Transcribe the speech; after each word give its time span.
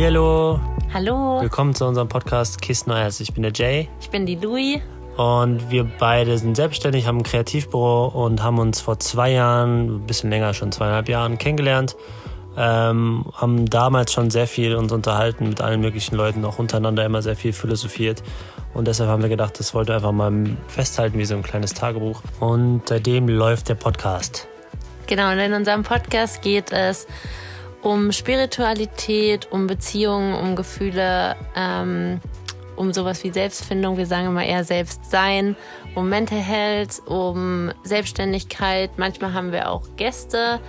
Hallihallo. 0.00 0.58
Hallo. 0.94 1.42
Willkommen 1.42 1.74
zu 1.74 1.84
unserem 1.84 2.08
Podcast 2.08 2.62
Kiss 2.62 2.86
Neues. 2.86 3.20
Ich 3.20 3.34
bin 3.34 3.42
der 3.42 3.52
Jay. 3.52 3.86
Ich 4.00 4.08
bin 4.08 4.24
die 4.24 4.36
Louis. 4.36 4.80
Und 5.18 5.70
wir 5.70 5.84
beide 5.84 6.38
sind 6.38 6.56
selbstständig, 6.56 7.06
haben 7.06 7.18
ein 7.18 7.22
Kreativbüro 7.22 8.06
und 8.06 8.42
haben 8.42 8.58
uns 8.58 8.80
vor 8.80 8.98
zwei 8.98 9.32
Jahren, 9.32 9.96
ein 9.96 10.06
bisschen 10.06 10.30
länger, 10.30 10.54
schon 10.54 10.72
zweieinhalb 10.72 11.10
Jahren 11.10 11.36
kennengelernt. 11.36 11.96
Ähm, 12.56 13.26
haben 13.34 13.68
damals 13.68 14.14
schon 14.14 14.30
sehr 14.30 14.46
viel 14.46 14.74
uns 14.74 14.90
unterhalten 14.90 15.50
mit 15.50 15.60
allen 15.60 15.82
möglichen 15.82 16.16
Leuten, 16.16 16.46
auch 16.46 16.58
untereinander 16.58 17.04
immer 17.04 17.20
sehr 17.20 17.36
viel 17.36 17.52
philosophiert. 17.52 18.22
Und 18.72 18.88
deshalb 18.88 19.10
haben 19.10 19.20
wir 19.20 19.28
gedacht, 19.28 19.60
das 19.60 19.74
wollte 19.74 19.94
einfach 19.94 20.12
mal 20.12 20.56
festhalten 20.68 21.18
wie 21.18 21.26
so 21.26 21.34
ein 21.34 21.42
kleines 21.42 21.74
Tagebuch. 21.74 22.22
Und 22.40 22.88
seitdem 22.88 23.28
läuft 23.28 23.68
der 23.68 23.74
Podcast. 23.74 24.48
Genau, 25.06 25.30
und 25.30 25.40
in 25.40 25.52
unserem 25.52 25.82
Podcast 25.82 26.40
geht 26.40 26.72
es 26.72 27.06
um 27.82 28.12
Spiritualität, 28.12 29.48
um 29.50 29.66
Beziehungen, 29.66 30.34
um 30.34 30.56
Gefühle, 30.56 31.36
ähm, 31.56 32.20
um 32.76 32.92
sowas 32.92 33.22
wie 33.24 33.30
Selbstfindung, 33.30 33.98
wir 33.98 34.06
sagen 34.06 34.28
immer 34.28 34.44
eher 34.44 34.64
Selbstsein, 34.64 35.54
um 35.94 36.08
Mental 36.08 36.38
Health, 36.38 37.02
um 37.06 37.72
Selbstständigkeit. 37.82 38.90
Manchmal 38.96 39.34
haben 39.34 39.52
wir 39.52 39.70
auch 39.70 39.82
Gäste, 39.96 40.60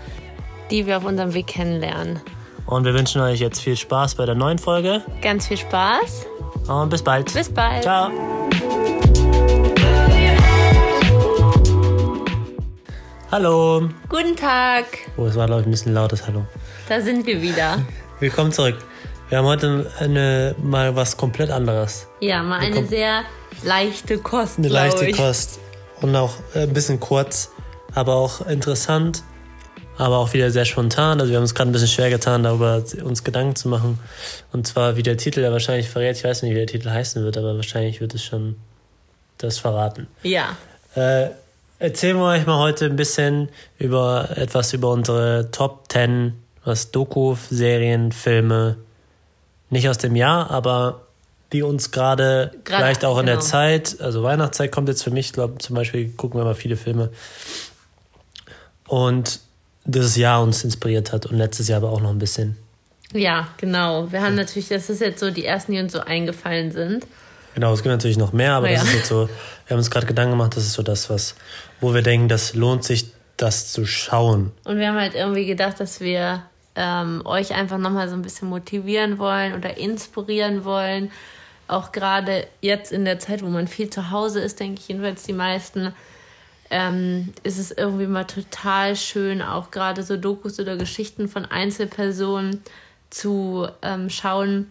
die 0.70 0.86
wir 0.86 0.98
auf 0.98 1.06
unserem 1.06 1.34
Weg 1.34 1.48
kennenlernen. 1.48 2.20
Und 2.66 2.86
wir 2.86 2.94
wünschen 2.94 3.22
euch 3.22 3.40
jetzt 3.40 3.62
viel 3.62 3.76
Spaß 3.76 4.16
bei 4.16 4.26
der 4.26 4.36
neuen 4.36 4.58
Folge. 4.58 5.02
Ganz 5.22 5.48
viel 5.48 5.58
Spaß. 5.58 6.26
Und 6.68 6.90
bis 6.90 7.02
bald. 7.02 7.34
Bis 7.34 7.50
bald. 7.50 7.84
Ciao. 7.84 8.12
Hallo. 13.32 13.88
Guten 14.10 14.36
Tag. 14.36 14.86
Oh, 15.16 15.26
es 15.26 15.38
war, 15.38 15.46
glaube 15.46 15.62
ich, 15.62 15.68
ein 15.68 15.72
bisschen 15.72 15.94
lautes 15.94 16.28
Hallo. 16.28 16.46
Da 16.90 17.00
sind 17.00 17.26
wir 17.26 17.42
wieder. 17.42 17.80
Willkommen 18.20 18.52
zurück. 18.52 18.76
Wir 19.30 19.38
haben 19.38 19.46
heute 19.46 19.90
eine, 20.00 20.54
mal 20.62 20.98
was 20.98 21.16
komplett 21.16 21.50
anderes. 21.50 22.08
Ja, 22.20 22.44
mal 22.44 22.60
eine 22.60 22.86
sehr 22.86 23.24
leichte 23.64 24.18
Kost. 24.18 24.58
Eine 24.58 24.68
leichte 24.68 25.06
ich. 25.06 25.16
Kost. 25.16 25.62
Und 26.02 26.14
auch 26.14 26.34
ein 26.56 26.74
bisschen 26.74 27.00
kurz, 27.00 27.52
aber 27.96 28.16
auch 28.16 28.46
interessant, 28.48 29.24
aber 29.98 30.18
auch 30.18 30.34
wieder 30.34 30.52
sehr 30.52 30.66
spontan. 30.66 31.22
Also 31.22 31.32
wir 31.32 31.38
haben 31.38 31.44
uns 31.44 31.56
gerade 31.56 31.70
ein 31.70 31.74
bisschen 31.74 31.88
schwer 31.88 32.10
getan, 32.10 32.44
darüber 32.44 32.84
uns 33.02 33.24
Gedanken 33.24 33.56
zu 33.56 33.70
machen. 33.70 33.98
Und 34.52 34.68
zwar, 34.68 34.98
wie 34.98 35.04
der 35.04 35.16
Titel 35.16 35.40
ja 35.40 35.54
wahrscheinlich 35.54 35.88
verrät. 35.88 36.18
Ich 36.18 36.26
weiß 36.26 36.44
nicht, 36.44 36.52
wie 36.52 36.56
der 36.56 36.68
Titel 36.68 36.90
heißen 36.90 37.24
wird, 37.24 37.38
aber 37.38 37.56
wahrscheinlich 37.56 38.02
wird 38.02 38.14
es 38.14 38.26
schon 38.26 38.58
das 39.38 39.58
verraten. 39.58 40.08
Ja. 40.22 40.58
Äh, 40.96 41.30
erzählen 41.82 42.18
wir 42.18 42.26
euch 42.26 42.46
mal 42.46 42.60
heute 42.60 42.86
ein 42.86 42.96
bisschen 42.96 43.50
über 43.80 44.30
etwas 44.36 44.72
über 44.74 44.92
unsere 44.92 45.50
Top 45.52 45.92
10, 45.92 46.34
was 46.64 46.92
Doku, 46.92 47.36
Serien, 47.50 48.12
Filme, 48.12 48.78
nicht 49.72 49.90
aus 49.90 49.98
dem 49.98 50.16
Jahr, 50.16 50.52
aber 50.52 51.02
die 51.52 51.64
uns 51.64 51.92
gerade 51.92 52.52
vielleicht 52.64 53.04
auch 53.04 53.18
in 53.18 53.26
genau. 53.26 53.38
der 53.38 53.42
Zeit, 53.42 54.00
also 54.00 54.22
Weihnachtszeit 54.24 54.72
kommt 54.72 54.90
jetzt 54.90 55.04
für 55.04 55.12
mich, 55.12 55.34
glaube 55.34 55.58
zum 55.58 55.76
Beispiel 55.76 56.10
gucken 56.10 56.40
wir 56.40 56.46
mal 56.46 56.56
viele 56.56 56.78
Filme 56.78 57.10
und 58.88 59.40
dieses 59.84 60.16
Jahr 60.16 60.44
uns 60.44 60.64
inspiriert 60.64 61.12
hat 61.12 61.26
und 61.26 61.38
letztes 61.38 61.68
Jahr 61.68 61.78
aber 61.78 61.92
auch 61.92 62.02
noch 62.02 62.12
ein 62.12 62.20
bisschen. 62.20 62.58
Ja, 63.14 63.50
genau. 63.58 64.12
Wir 64.12 64.22
haben 64.22 64.36
natürlich, 64.36 64.70
das 64.70 64.90
ist 64.90 65.02
jetzt 65.02 65.20
so 65.20 65.32
die 65.32 65.44
ersten, 65.44 65.74
die 65.74 65.80
uns 65.80 65.92
so 65.92 66.00
eingefallen 66.00 66.72
sind. 66.72 67.06
Genau, 67.56 67.74
es 67.74 67.84
gibt 67.84 67.92
natürlich 67.92 68.18
noch 68.18 68.32
mehr, 68.32 68.54
aber 68.54 68.68
Oh 68.68 68.70
ja. 68.70 68.76
das 68.76 68.86
ist 68.86 68.94
jetzt 68.94 69.08
so, 69.08 69.28
wir 69.72 69.76
haben 69.76 69.80
uns 69.80 69.90
gerade 69.90 70.06
Gedanken 70.06 70.32
gemacht, 70.32 70.58
das 70.58 70.66
ist 70.66 70.74
so 70.74 70.84
das, 70.84 71.10
was, 71.10 71.34
wo 71.80 71.94
wir 71.94 72.02
denken, 72.02 72.28
das 72.28 72.56
lohnt 72.56 72.84
sich, 72.84 73.14
das 73.38 73.72
zu 73.72 73.86
schauen. 73.86 74.52
Und 74.66 74.80
wir 74.80 74.90
haben 74.90 75.00
halt 75.00 75.16
irgendwie 75.16 75.46
gedacht, 75.46 75.80
dass 75.80 76.02
wir 76.02 76.44
ähm, 76.76 77.22
euch 77.24 77.54
einfach 77.54 77.78
nochmal 77.78 78.10
so 78.10 78.16
ein 78.16 78.22
bisschen 78.22 78.50
motivieren 78.50 79.18
wollen 79.18 79.54
oder 79.54 79.78
inspirieren 79.78 80.66
wollen. 80.66 81.10
Auch 81.70 81.94
gerade 81.94 82.48
jetzt 82.60 82.92
in 82.92 83.06
der 83.06 83.20
Zeit, 83.20 83.44
wo 83.44 83.48
man 83.48 83.66
viel 83.70 83.90
zu 83.90 84.12
Hause 84.12 84.42
ist, 84.42 84.60
denke 84.60 84.82
ich 84.82 84.90
jedenfalls 84.90 85.24
die 85.24 85.32
meisten, 85.32 85.94
ähm, 86.70 87.32
ist 87.44 87.58
es 87.58 87.72
irgendwie 87.72 88.08
mal 88.08 88.26
total 88.26 88.98
schön, 88.98 89.42
auch 89.42 89.72
gerade 89.72 90.04
so 90.04 90.18
Dokus 90.18 90.60
oder 90.60 90.76
Geschichten 90.76 91.30
von 91.30 91.46
Einzelpersonen 91.46 92.62
zu 93.10 93.70
ähm, 93.82 94.10
schauen, 94.10 94.70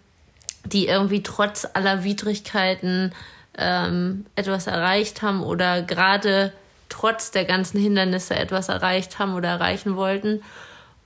die 0.66 0.89
irgendwie 0.89 1.22
trotz 1.22 1.66
aller 1.72 2.05
Widrigkeiten 2.05 3.15
ähm, 3.59 4.27
etwas 4.37 4.66
erreicht 4.66 5.22
haben 5.22 5.43
oder 5.43 5.83
gerade 5.83 6.53
trotz 6.88 7.31
der 7.31 7.44
ganzen 7.44 7.78
Hindernisse 7.81 8.34
etwas 8.37 8.69
erreicht 8.69 9.19
haben 9.19 9.34
oder 9.34 9.49
erreichen 9.49 9.97
wollten. 9.97 10.43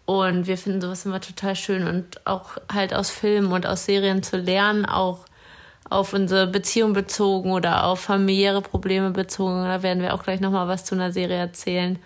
Und 0.06 0.46
wir 0.46 0.58
finden 0.58 0.80
sowas 0.82 1.06
immer 1.06 1.20
total 1.20 1.56
schön 1.56 1.86
und 1.86 2.26
auch 2.26 2.58
halt 2.72 2.92
aus 2.94 3.10
Filmen 3.10 3.52
und 3.52 3.66
aus 3.66 3.86
Serien 3.86 4.22
zu 4.22 4.36
lernen, 4.36 4.84
auch 4.84 5.20
auf 5.88 6.12
unsere 6.12 6.46
Beziehung 6.46 6.92
bezogen 6.92 7.52
oder 7.52 7.84
auf 7.84 8.00
familiäre 8.00 8.60
Probleme 8.62 9.10
bezogen. 9.10 9.64
Da 9.64 9.82
werden 9.82 10.02
wir 10.02 10.12
auch 10.14 10.22
gleich 10.22 10.40
nochmal 10.40 10.68
was 10.68 10.84
zu 10.84 10.94
einer 10.94 11.12
Serie 11.12 11.36
erzählen. 11.36 11.98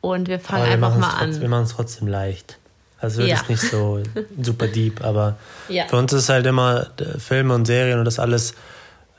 Und 0.00 0.28
wir 0.28 0.38
fangen 0.40 0.64
wir 0.66 0.72
einfach 0.72 0.96
mal 0.96 1.08
es 1.08 1.14
trotzdem, 1.18 1.40
wir 1.40 1.44
an. 1.46 1.50
machen 1.50 1.64
es 1.64 1.74
trotzdem 1.74 2.08
leicht. 2.08 2.58
Also 3.00 3.18
wird 3.20 3.30
Ja. 3.30 3.36
es 3.42 3.48
nicht 3.48 3.60
so 3.62 4.02
super 4.42 4.66
deep, 4.66 5.02
aber 5.04 5.36
Ja. 5.68 5.86
für 5.86 5.96
uns 5.96 6.12
ist 6.12 6.28
halt 6.30 6.46
immer 6.46 6.86
äh, 7.00 7.18
Filme 7.18 7.54
und 7.54 7.66
Serien 7.66 7.98
und 7.98 8.04
das 8.06 8.18
alles 8.18 8.54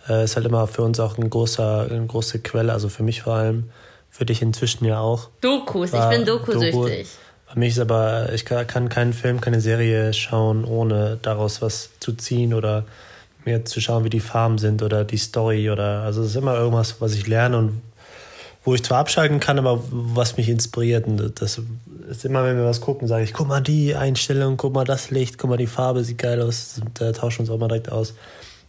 äh, 0.08 0.24
ist 0.24 0.36
halt 0.36 0.46
immer 0.46 0.68
für 0.68 0.82
uns 0.82 1.00
auch 1.00 1.18
ein 1.18 1.30
großer, 1.30 1.88
eine 1.90 2.06
große 2.06 2.40
Quelle, 2.40 2.74
also 2.74 2.90
für 2.90 3.04
mich 3.04 3.24
vor 3.24 3.36
allem, 3.36 3.70
für 4.10 4.26
dich 4.26 4.42
inzwischen 4.42 4.86
ja 4.86 5.00
auch. 5.00 5.30
Dokus, 5.42 5.90
ich 5.90 6.00
War 6.00 6.10
bin 6.10 6.26
dokusüchtig. 6.26 6.72
Doku. 6.74 6.90
Bei 7.48 7.60
mich 7.60 7.74
ist 7.74 7.80
aber, 7.80 8.34
ich 8.34 8.46
kann 8.46 8.68
kann 8.68 8.90
keinen 8.90 9.14
Film, 9.14 9.42
keine 9.42 9.62
Serie 9.62 10.14
schauen, 10.14 10.66
ohne 10.66 11.18
daraus 11.22 11.62
was 11.62 11.92
zu 12.00 12.14
ziehen 12.14 12.54
oder 12.54 12.86
mir 13.46 13.66
zu 13.66 13.80
schauen, 13.80 14.04
wie 14.04 14.10
die 14.10 14.20
Farben 14.20 14.58
sind 14.58 14.82
oder 14.82 15.04
die 15.04 15.18
Story 15.18 15.70
oder, 15.70 16.02
also 16.02 16.22
es 16.22 16.30
ist 16.30 16.36
immer 16.36 16.56
irgendwas, 16.56 17.00
was 17.00 17.14
ich 17.14 17.28
lerne 17.28 17.58
und 17.58 17.82
wo 18.64 18.74
ich 18.74 18.84
zwar 18.84 18.98
abschalten 18.98 19.40
kann, 19.40 19.60
aber 19.60 19.80
was 19.92 20.38
mich 20.38 20.50
inspiriert. 20.50 21.06
Und 21.06 21.40
das 21.40 21.62
ist 22.10 22.26
immer, 22.26 22.44
wenn 22.44 22.58
wir 22.58 22.66
was 22.66 22.82
gucken, 22.82 23.08
sage 23.08 23.24
ich, 23.24 23.34
guck 23.34 23.48
mal 23.48 23.62
die 23.62 23.96
Einstellung, 23.96 24.58
guck 24.58 24.74
mal 24.74 24.86
das 24.86 25.12
Licht, 25.12 25.38
guck 25.38 25.52
mal 25.52 25.58
die 25.58 25.68
Farbe, 25.68 26.04
sieht 26.04 26.18
geil 26.18 26.42
aus. 26.42 26.82
Da 26.96 27.12
tauschen 27.12 27.38
wir 27.38 27.42
uns 27.42 27.50
auch 27.52 27.60
mal 27.60 27.68
direkt 27.68 27.92
aus. 27.92 28.16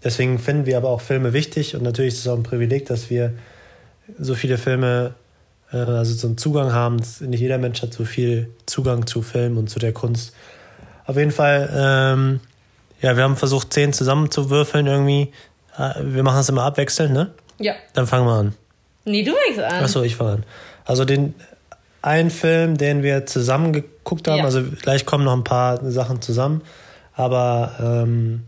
Deswegen 0.07 0.39
finden 0.39 0.67
wir 0.67 0.77
aber 0.77 0.89
auch 0.91 1.01
Filme 1.01 1.33
wichtig 1.33 1.75
und 1.75 1.83
natürlich 1.83 2.15
ist 2.15 2.21
es 2.21 2.29
auch 2.29 2.37
ein 2.37 2.45
Privileg, 2.45 2.87
dass 2.87 3.11
wir 3.11 3.33
so 4.21 4.37
viele 4.37 4.57
Filme, 4.57 5.15
äh, 5.73 5.79
also 5.79 6.15
so 6.15 6.29
einen 6.29 6.39
Zugang 6.39 6.73
haben. 6.73 6.99
Nicht 7.21 7.41
jeder 7.41 7.59
Mensch 7.59 7.83
hat 7.83 7.93
so 7.93 8.05
viel 8.05 8.49
Zugang 8.67 9.09
zu 9.09 9.21
Film 9.21 9.59
und 9.59 9.69
zu 9.69 9.81
der 9.81 9.93
Kunst. 9.93 10.33
Auf 11.07 11.17
jeden 11.17 11.33
Fall, 11.33 11.69
ähm, 11.75 12.39
ja, 13.03 13.17
wir 13.17 13.25
haben 13.25 13.35
versucht, 13.37 13.73
zehn 13.73 13.93
zusammenzuwürfeln 13.93 14.87
irgendwie. 14.87 15.33
Äh, 15.77 15.95
Wir 16.05 16.23
machen 16.23 16.37
das 16.37 16.49
immer 16.51 16.63
abwechselnd, 16.63 17.13
ne? 17.13 17.33
Ja. 17.59 17.75
Dann 17.95 18.07
fangen 18.07 18.27
wir 18.29 18.35
an. 18.35 18.55
Nee, 19.07 19.25
du 19.25 19.33
fängst 19.45 19.59
an. 19.59 19.83
Achso, 19.83 20.03
ich 20.05 20.15
fange 20.15 20.31
an. 20.35 20.45
Also 20.85 21.05
den 21.05 21.35
einen 22.01 22.31
Film, 22.31 22.77
den 22.77 23.03
wir 23.03 23.27
zusammen 23.27 23.73
geguckt 23.73 24.29
haben, 24.29 24.39
Ja. 24.39 24.45
also 24.45 24.63
gleich 24.63 25.05
kommen 25.05 25.25
noch 25.25 25.33
ein 25.37 25.43
paar 25.43 25.81
Sachen 25.91 26.23
zusammen, 26.23 26.63
aber 27.15 27.73
ähm, 27.83 28.45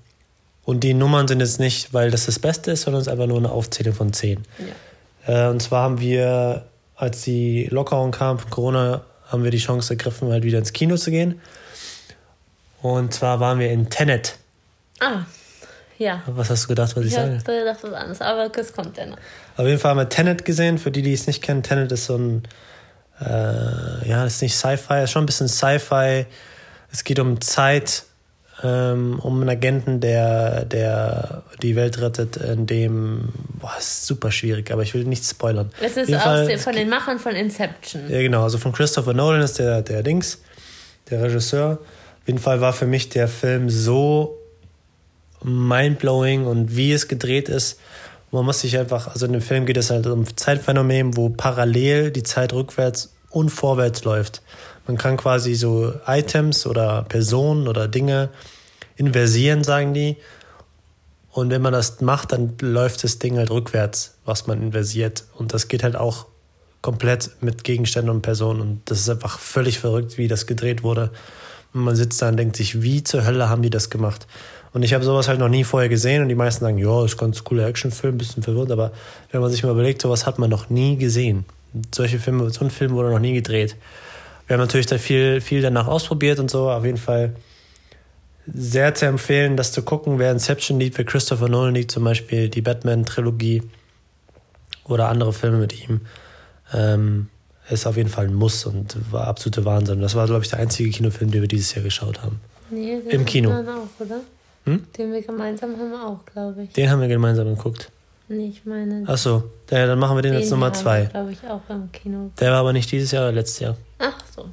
und 0.69 0.81
die 0.81 0.93
Nummern 0.93 1.27
sind 1.27 1.41
jetzt 1.41 1.59
nicht, 1.59 1.95
weil 1.95 2.11
das 2.11 2.27
das 2.27 2.39
Beste 2.39 2.73
ist, 2.73 2.83
sondern 2.83 3.01
es 3.01 3.07
ist 3.07 3.11
einfach 3.11 3.27
nur 3.27 3.39
eine 3.39 3.51
Aufzählung 3.51 3.95
von 3.95 4.13
zehn. 4.13 4.45
Ja. 5.27 5.47
Äh, 5.47 5.49
und 5.49 5.63
zwar 5.63 5.85
haben 5.85 5.99
wir, 5.99 6.67
als 6.95 7.23
die 7.23 7.69
Lockerung 7.71 8.11
kam 8.11 8.39
von 8.39 8.51
Corona, 8.51 9.01
haben 9.29 9.45
wir 9.45 9.51
die 9.51 9.57
Chance 9.57 9.95
ergriffen, 9.95 10.31
halt 10.31 10.45
wieder 10.45 10.59
ins 10.59 10.75
Kino 10.75 10.99
zu 10.99 11.11
gehen. 11.11 11.41
Und 12.83 13.15
zwar 13.15 13.41
waren 13.41 13.59
wir 13.59 13.71
in 13.71 13.89
Tenet. 13.89 14.37
Ah, 15.01 15.21
ja. 15.97 16.23
Was 16.27 16.51
hast 16.51 16.65
du 16.65 16.69
gedacht, 16.69 16.95
was 16.95 17.03
ich 17.03 17.13
Ich 17.13 17.15
sage? 17.15 17.39
hatte 17.39 17.59
gedacht, 17.61 17.79
was 17.81 17.93
anderes, 17.95 18.21
aber 18.21 18.51
es 18.55 18.75
kommt 18.75 18.99
ja 18.99 19.07
noch. 19.07 19.17
Auf 19.57 19.65
jeden 19.65 19.79
Fall 19.79 19.93
haben 19.93 19.99
wir 20.01 20.11
Tenet 20.11 20.45
gesehen. 20.45 20.77
Für 20.77 20.91
die, 20.91 21.01
die 21.01 21.15
es 21.15 21.27
nicht 21.27 21.43
kennen, 21.43 21.63
Tenet 21.63 21.91
ist 21.93 22.05
so 22.05 22.17
ein, 22.19 22.43
äh, 23.23 24.07
ja, 24.07 24.23
ist 24.27 24.43
nicht 24.43 24.55
Sci-Fi, 24.55 25.05
ist 25.05 25.13
schon 25.13 25.23
ein 25.23 25.27
bisschen 25.27 25.49
Sci-Fi. 25.49 26.27
Es 26.93 27.05
geht 27.05 27.19
um 27.21 27.41
Zeit, 27.41 28.03
ähm, 28.63 29.21
um 29.21 29.41
einen 29.41 29.49
Agenten, 29.49 30.01
der, 30.01 30.65
der 30.65 31.43
die 31.63 31.77
Welt 31.77 32.01
rettet, 32.01 32.37
in 32.37 32.67
dem, 32.67 33.29
boah, 33.61 33.73
ist 33.79 34.07
super 34.07 34.33
schwierig, 34.33 34.71
aber 34.71 34.83
ich 34.83 34.95
will 34.95 35.05
nicht 35.05 35.25
spoilern. 35.25 35.71
Es 35.81 35.93
Auf 35.93 36.09
ist 36.09 36.27
aus 36.27 36.47
den, 36.47 36.59
von 36.59 36.73
den 36.75 36.89
Machern 36.89 37.19
von 37.19 37.35
Inception. 37.35 38.03
Ja, 38.09 38.21
genau. 38.21 38.43
Also 38.43 38.59
von 38.59 38.73
Christopher 38.73 39.15
Nolan 39.15 39.43
ist 39.43 39.59
der, 39.59 39.83
der 39.83 40.03
Dings, 40.03 40.43
der 41.11 41.23
Regisseur. 41.23 41.73
Auf 41.73 42.27
jeden 42.27 42.41
Fall 42.41 42.61
war 42.61 42.73
für 42.73 42.87
mich 42.87 43.09
der 43.09 43.29
Film 43.29 43.71
so 43.71 44.39
mindblowing 45.43 46.47
und 46.47 46.77
wie 46.77 46.93
es 46.93 47.09
gedreht 47.09 47.49
ist. 47.49 47.79
Man 48.31 48.45
muss 48.45 48.61
sich 48.61 48.77
einfach, 48.77 49.09
also 49.09 49.27
in 49.27 49.33
dem 49.33 49.41
Film 49.41 49.67
geht 49.67 49.77
es 49.77 49.91
halt 49.91 50.07
um 50.07 50.37
Zeitphänomen, 50.37 51.17
wo 51.17 51.31
parallel 51.31 52.11
die 52.11 52.23
Zeit 52.23 52.53
rückwärts 52.53 53.15
und 53.31 53.51
vorwärts 53.51 54.05
läuft. 54.05 54.43
Man 54.89 54.97
kann 54.97 55.19
quasi 55.19 55.55
so 55.55 55.93
Items 56.07 56.67
oder 56.67 57.05
Personen 57.09 57.69
oder 57.69 57.87
Dinge 57.87 58.31
inversieren, 58.97 59.63
sagen 59.63 59.93
die. 59.93 60.17
Und 61.31 61.51
wenn 61.51 61.61
man 61.61 61.75
das 61.75 62.01
macht, 62.01 62.33
dann 62.33 62.55
läuft 62.61 63.05
das 63.05 63.19
Ding 63.19 63.37
halt 63.37 63.51
rückwärts, 63.51 64.15
was 64.25 64.47
man 64.47 64.63
inversiert. 64.63 65.25
Und 65.37 65.53
das 65.53 65.69
geht 65.69 65.83
halt 65.83 65.95
auch 65.95 66.27
komplett 66.81 67.31
mit 67.43 67.65
Gegenständen 67.65 68.11
und 68.11 68.23
Personen. 68.23 68.63
Und 68.63 68.81
das 68.87 69.01
ist 69.01 69.11
einfach 69.11 69.39
völlig 69.39 69.79
verrückt, 69.79 70.17
wie 70.17 70.27
das 70.27 70.47
gedreht 70.47 70.83
wurde. 70.83 71.11
Und 71.75 71.83
man 71.83 71.95
sitzt 71.95 72.23
da 72.23 72.31
und 72.31 72.39
denkt 72.39 72.57
sich, 72.57 72.81
wie 72.83 73.05
zur 73.05 73.27
Hölle 73.27 73.51
haben 73.51 73.61
die 73.61 73.71
das 73.71 73.91
gemacht? 73.91 74.27
Und 74.73 74.85
ich 74.85 74.95
habe 74.95 75.05
sowas 75.05 75.29
halt 75.29 75.39
noch 75.39 75.51
nie 75.51 75.65
vorher 75.65 75.91
gesehen 75.91 76.23
und 76.23 76.29
die 76.29 76.35
meisten 76.35 76.65
sagen, 76.65 76.79
ja, 76.79 77.05
ist 77.05 77.19
ganz 77.19 77.45
cooler 77.45 77.67
Actionfilm, 77.67 78.17
bisschen 78.17 78.43
verwirrt, 78.43 78.71
aber 78.71 78.93
wenn 79.33 79.41
man 79.41 79.51
sich 79.51 79.63
mal 79.63 79.73
überlegt, 79.73 80.01
sowas 80.01 80.27
hat 80.27 80.39
man 80.39 80.49
noch 80.49 80.71
nie 80.71 80.97
gesehen. 80.97 81.45
Solche 81.95 82.19
Filme, 82.19 82.49
so 82.51 82.65
ein 82.65 82.71
Film 82.71 82.93
wurde 82.93 83.11
noch 83.11 83.19
nie 83.19 83.35
gedreht. 83.35 83.77
Wir 84.49 84.55
haben 84.55 84.61
natürlich 84.61 84.87
da 84.87 84.99
viel, 84.99 85.41
viel 85.41 85.63
danach 85.63 85.87
ausprobiert 85.87 86.41
und 86.41 86.51
so, 86.51 86.71
auf 86.71 86.85
jeden 86.85 86.99
Fall 86.99 87.35
sehr 88.47 88.95
zu 88.95 89.05
empfehlen, 89.05 89.59
das 89.59 89.73
zu 89.73 89.83
gucken, 89.83 90.19
wer 90.19 90.33
Inception 90.33 90.81
liebt, 90.81 90.97
wer 90.97 91.05
Christopher 91.05 91.49
Nolan 91.49 91.75
liebt, 91.75 91.91
zum 91.91 92.05
Beispiel 92.05 92.49
die 92.49 92.63
Batman-Trilogie 92.63 93.63
oder 94.85 95.09
andere 95.09 95.35
Filme 95.35 95.59
mit 95.59 95.79
ihm. 95.79 96.01
Ähm, 96.73 97.29
ist 97.69 97.87
auf 97.87 97.99
jeden 97.99 98.09
Fall 98.09 98.25
ein 98.25 98.35
Muss 98.35 98.65
und 98.65 98.97
war 99.13 99.27
absolute 99.27 99.67
Wahnsinn. 99.67 100.01
Das 100.01 100.15
war, 100.15 100.27
glaube 100.27 100.43
ich, 100.43 100.49
der 100.49 100.59
einzige 100.61 100.89
Kinofilm, 100.89 101.31
den 101.31 101.43
wir 101.43 101.49
dieses 101.49 101.75
Jahr 101.75 101.85
geschaut 101.85 102.23
haben. 102.23 102.41
Nee, 102.71 102.99
Im 103.11 103.27
Kino. 103.27 103.51
Auch, 103.51 104.01
oder? 104.01 104.21
Hm? 104.65 104.85
Den 104.97 105.13
wir 105.13 105.21
gemeinsam 105.21 105.77
haben 105.79 105.91
wir 105.91 106.07
auch, 106.07 106.25
glaube 106.25 106.63
ich. 106.63 106.73
Den 106.73 106.91
haben 106.91 107.03
wir 107.03 107.09
gemeinsam 107.09 107.55
geguckt. 107.55 107.91
Nee, 108.29 108.49
ich 108.49 108.65
meine. 108.67 109.09
Achso, 109.09 109.45
dann 109.67 109.99
machen 109.99 110.17
wir 110.17 110.23
den, 110.23 110.33
den 110.33 110.43
als 110.43 110.51
Nummer 110.51 110.73
zwei. 110.73 111.07
glaube 111.07 111.33
ich, 111.33 111.39
auch 111.49 111.63
im 111.69 111.91
Kino. 111.93 112.31
Der 112.39 112.53
war 112.53 112.59
aber 112.59 112.73
nicht 112.75 112.91
dieses 112.93 113.11
Jahr 113.11 113.25
oder 113.25 113.33
letztes 113.33 113.61
Jahr. 113.61 113.77
Ach 113.99 114.19
so. 114.35 114.49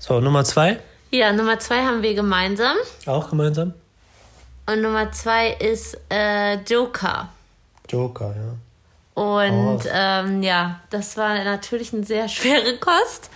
So, 0.00 0.20
Nummer 0.20 0.44
zwei? 0.44 0.80
Ja, 1.10 1.32
Nummer 1.32 1.58
zwei 1.58 1.84
haben 1.84 2.02
wir 2.02 2.14
gemeinsam. 2.14 2.76
Auch 3.06 3.30
gemeinsam? 3.30 3.72
Und 4.66 4.82
Nummer 4.82 5.10
zwei 5.12 5.52
ist 5.52 5.96
äh, 6.10 6.56
Joker. 6.64 7.28
Joker, 7.88 8.34
ja. 8.36 9.22
Und 9.22 9.86
oh. 9.86 9.90
ähm, 9.90 10.42
ja, 10.42 10.80
das 10.90 11.16
war 11.16 11.42
natürlich 11.42 11.92
eine 11.92 12.04
sehr 12.04 12.28
schwere 12.28 12.76
Kost. 12.78 13.30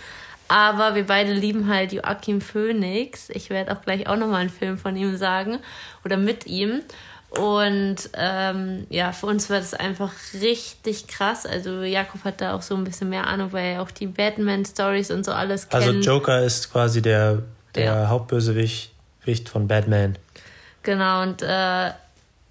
Aber 0.47 0.93
wir 0.93 1.07
beide 1.07 1.33
lieben 1.33 1.67
halt 1.67 1.93
Joachim 1.93 2.41
Phoenix. 2.41 3.29
Ich 3.29 3.49
werde 3.49 3.71
auch 3.71 3.81
gleich 3.81 4.07
auch 4.07 4.17
nochmal 4.17 4.41
einen 4.41 4.49
Film 4.49 4.77
von 4.77 4.95
ihm 4.95 5.17
sagen 5.17 5.59
oder 6.05 6.17
mit 6.17 6.45
ihm. 6.45 6.81
Und 7.39 7.95
ähm, 8.13 8.85
ja, 8.89 9.11
für 9.11 9.25
uns 9.25 9.49
war 9.49 9.57
das 9.57 9.73
einfach 9.73 10.11
richtig 10.39 11.07
krass. 11.07 11.47
Also 11.47 11.81
Jakob 11.81 12.23
hat 12.23 12.41
da 12.41 12.53
auch 12.53 12.61
so 12.61 12.75
ein 12.75 12.83
bisschen 12.83 13.09
mehr 13.09 13.25
Ahnung, 13.25 13.51
weil 13.53 13.73
er 13.73 13.81
auch 13.81 13.89
die 13.89 14.05
Batman-Stories 14.05 15.09
und 15.09 15.25
so 15.25 15.31
alles 15.31 15.67
also 15.71 15.91
kennt. 15.91 15.97
Also 15.97 16.11
Joker 16.11 16.43
ist 16.43 16.71
quasi 16.71 17.01
der, 17.01 17.41
der 17.73 17.85
ja. 17.85 18.07
Hauptbösewicht 18.07 18.91
von 19.51 19.67
Batman. 19.67 20.15
Genau, 20.83 21.23
und 21.23 21.41
äh, 21.41 21.91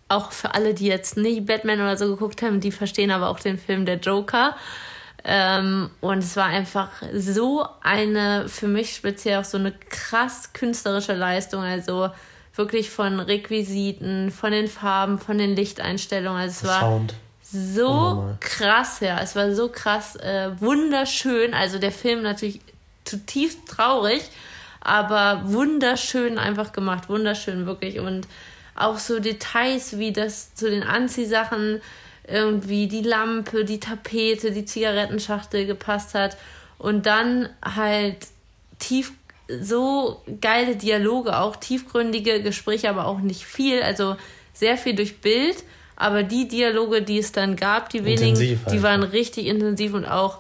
auch 0.08 0.32
für 0.32 0.55
alle, 0.55 0.75
die 0.75 0.87
jetzt 0.87 1.17
nicht 1.17 1.46
Batman 1.46 1.81
oder 1.81 1.96
so 1.96 2.08
geguckt 2.08 2.43
haben, 2.43 2.58
die 2.58 2.73
verstehen 2.73 3.12
aber 3.12 3.29
auch 3.29 3.38
den 3.38 3.58
Film 3.58 3.87
Der 3.87 3.99
Joker. 3.99 4.56
Ähm, 5.25 5.90
und 6.00 6.19
es 6.19 6.34
war 6.37 6.46
einfach 6.46 6.90
so 7.14 7.64
eine, 7.82 8.49
für 8.49 8.67
mich 8.67 8.96
speziell 8.96 9.38
auch 9.38 9.44
so 9.44 9.58
eine 9.58 9.70
krass 9.70 10.52
künstlerische 10.52 11.14
Leistung. 11.14 11.62
Also 11.62 12.11
wirklich 12.55 12.91
von 12.91 13.21
Requisiten, 13.21 14.31
von 14.31 14.53
den 14.53 14.69
Farben, 14.69 15.19
von 15.19 15.39
den 15.39 15.57
Lichteinstellungen. 15.57 16.41
Also 16.41 16.67
es 16.67 16.69
war 16.69 16.81
Sound. 16.81 17.15
so 17.43 18.37
krass, 18.41 19.01
ja. 19.01 19.21
Es 19.21 19.35
war 19.37 19.55
so 19.55 19.69
krass, 19.69 20.17
äh, 20.17 20.51
wunderschön. 20.61 21.55
Also 21.55 21.79
der 21.79 21.93
Film 21.93 22.23
natürlich 22.23 22.61
zutiefst 23.05 23.67
traurig, 23.69 24.23
aber 24.81 25.43
wunderschön 25.47 26.39
einfach 26.39 26.73
gemacht. 26.73 27.09
Wunderschön, 27.09 27.67
wirklich. 27.67 28.01
Und 28.01 28.29
auch 28.75 28.99
so 28.99 29.19
Details 29.19 29.99
wie 29.99 30.13
das 30.13 30.55
zu 30.55 30.71
den 30.71 30.83
Anziehsachen, 30.83 31.81
irgendwie 32.27 32.87
die 32.87 33.03
Lampe, 33.03 33.65
die 33.65 33.81
Tapete, 33.81 34.53
die 34.53 34.65
Zigarettenschachtel 34.65 35.67
gepasst 35.67 36.15
hat. 36.15 36.37
Und 36.79 37.07
dann 37.07 37.49
halt 37.63 38.17
tief 38.79 39.13
so 39.61 40.23
geile 40.41 40.77
Dialoge, 40.77 41.39
auch 41.39 41.57
tiefgründige 41.57 42.43
Gespräche, 42.43 42.89
aber 42.89 43.07
auch 43.07 43.21
nicht 43.21 43.45
viel. 43.45 43.83
Also 43.83 44.17
sehr 44.53 44.77
viel 44.77 44.95
durch 44.95 45.21
Bild. 45.21 45.65
Aber 45.97 46.23
die 46.23 46.49
Dialoge, 46.49 47.03
die 47.03 47.19
es 47.19 47.33
dann 47.33 47.57
gab, 47.57 47.91
die 47.91 48.05
wenigen, 48.05 48.39
die 48.71 48.83
waren 48.83 49.03
richtig 49.03 49.47
intensiv 49.47 49.95
und 49.95 50.05
auch 50.05 50.39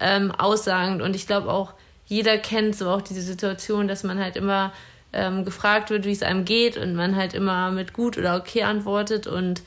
ähm, 0.00 0.30
aussagend. 0.30 1.02
Und 1.02 1.16
ich 1.16 1.26
glaube 1.26 1.50
auch, 1.50 1.74
jeder 2.06 2.38
kennt 2.38 2.76
so 2.76 2.88
auch 2.88 3.02
diese 3.02 3.20
Situation, 3.20 3.88
dass 3.88 4.04
man 4.04 4.18
halt 4.18 4.36
immer 4.36 4.72
ähm, 5.12 5.44
gefragt 5.44 5.90
wird, 5.90 6.04
wie 6.04 6.12
es 6.12 6.22
einem 6.22 6.44
geht 6.44 6.76
und 6.76 6.94
man 6.94 7.16
halt 7.16 7.34
immer 7.34 7.70
mit 7.70 7.92
gut 7.92 8.16
oder 8.16 8.36
okay 8.36 8.62
antwortet. 8.62 9.26
Und 9.26 9.62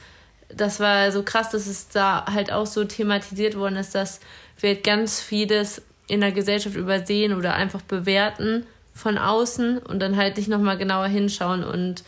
das 0.50 0.80
war 0.80 1.12
so 1.12 1.24
krass, 1.24 1.50
dass 1.52 1.68
es 1.68 1.90
da 1.90 2.26
halt 2.32 2.52
auch 2.52 2.66
so 2.66 2.84
thematisiert 2.84 3.56
worden 3.58 3.76
ist, 3.76 3.94
dass 3.94 4.20
wir 4.60 4.76
ganz 4.76 5.22
vieles 5.22 5.82
in 6.08 6.22
der 6.22 6.32
Gesellschaft 6.32 6.76
übersehen 6.76 7.34
oder 7.34 7.56
einfach 7.56 7.82
bewerten 7.82 8.66
von 8.96 9.18
außen 9.20 9.78
und 9.78 10.00
dann 10.00 10.16
halt 10.16 10.38
nicht 10.38 10.48
nochmal 10.48 10.78
genauer 10.78 11.08
hinschauen. 11.08 11.64
Und 11.64 12.04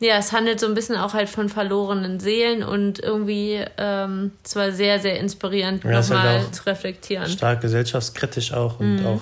ja, 0.00 0.16
es 0.16 0.32
handelt 0.32 0.58
so 0.58 0.66
ein 0.66 0.74
bisschen 0.74 0.96
auch 0.96 1.14
halt 1.14 1.28
von 1.28 1.48
verlorenen 1.48 2.18
Seelen 2.18 2.62
und 2.62 2.98
irgendwie 2.98 3.64
ähm, 3.76 4.32
es 4.44 4.56
war 4.56 4.72
sehr, 4.72 4.98
sehr 4.98 5.20
inspirierend, 5.20 5.84
ja, 5.84 6.00
nochmal 6.00 6.40
halt 6.40 6.54
zu 6.54 6.66
reflektieren. 6.66 7.28
Stark 7.28 7.60
gesellschaftskritisch 7.60 8.52
auch 8.52 8.80
und 8.80 8.96
mhm. 8.96 9.06
auch 9.06 9.20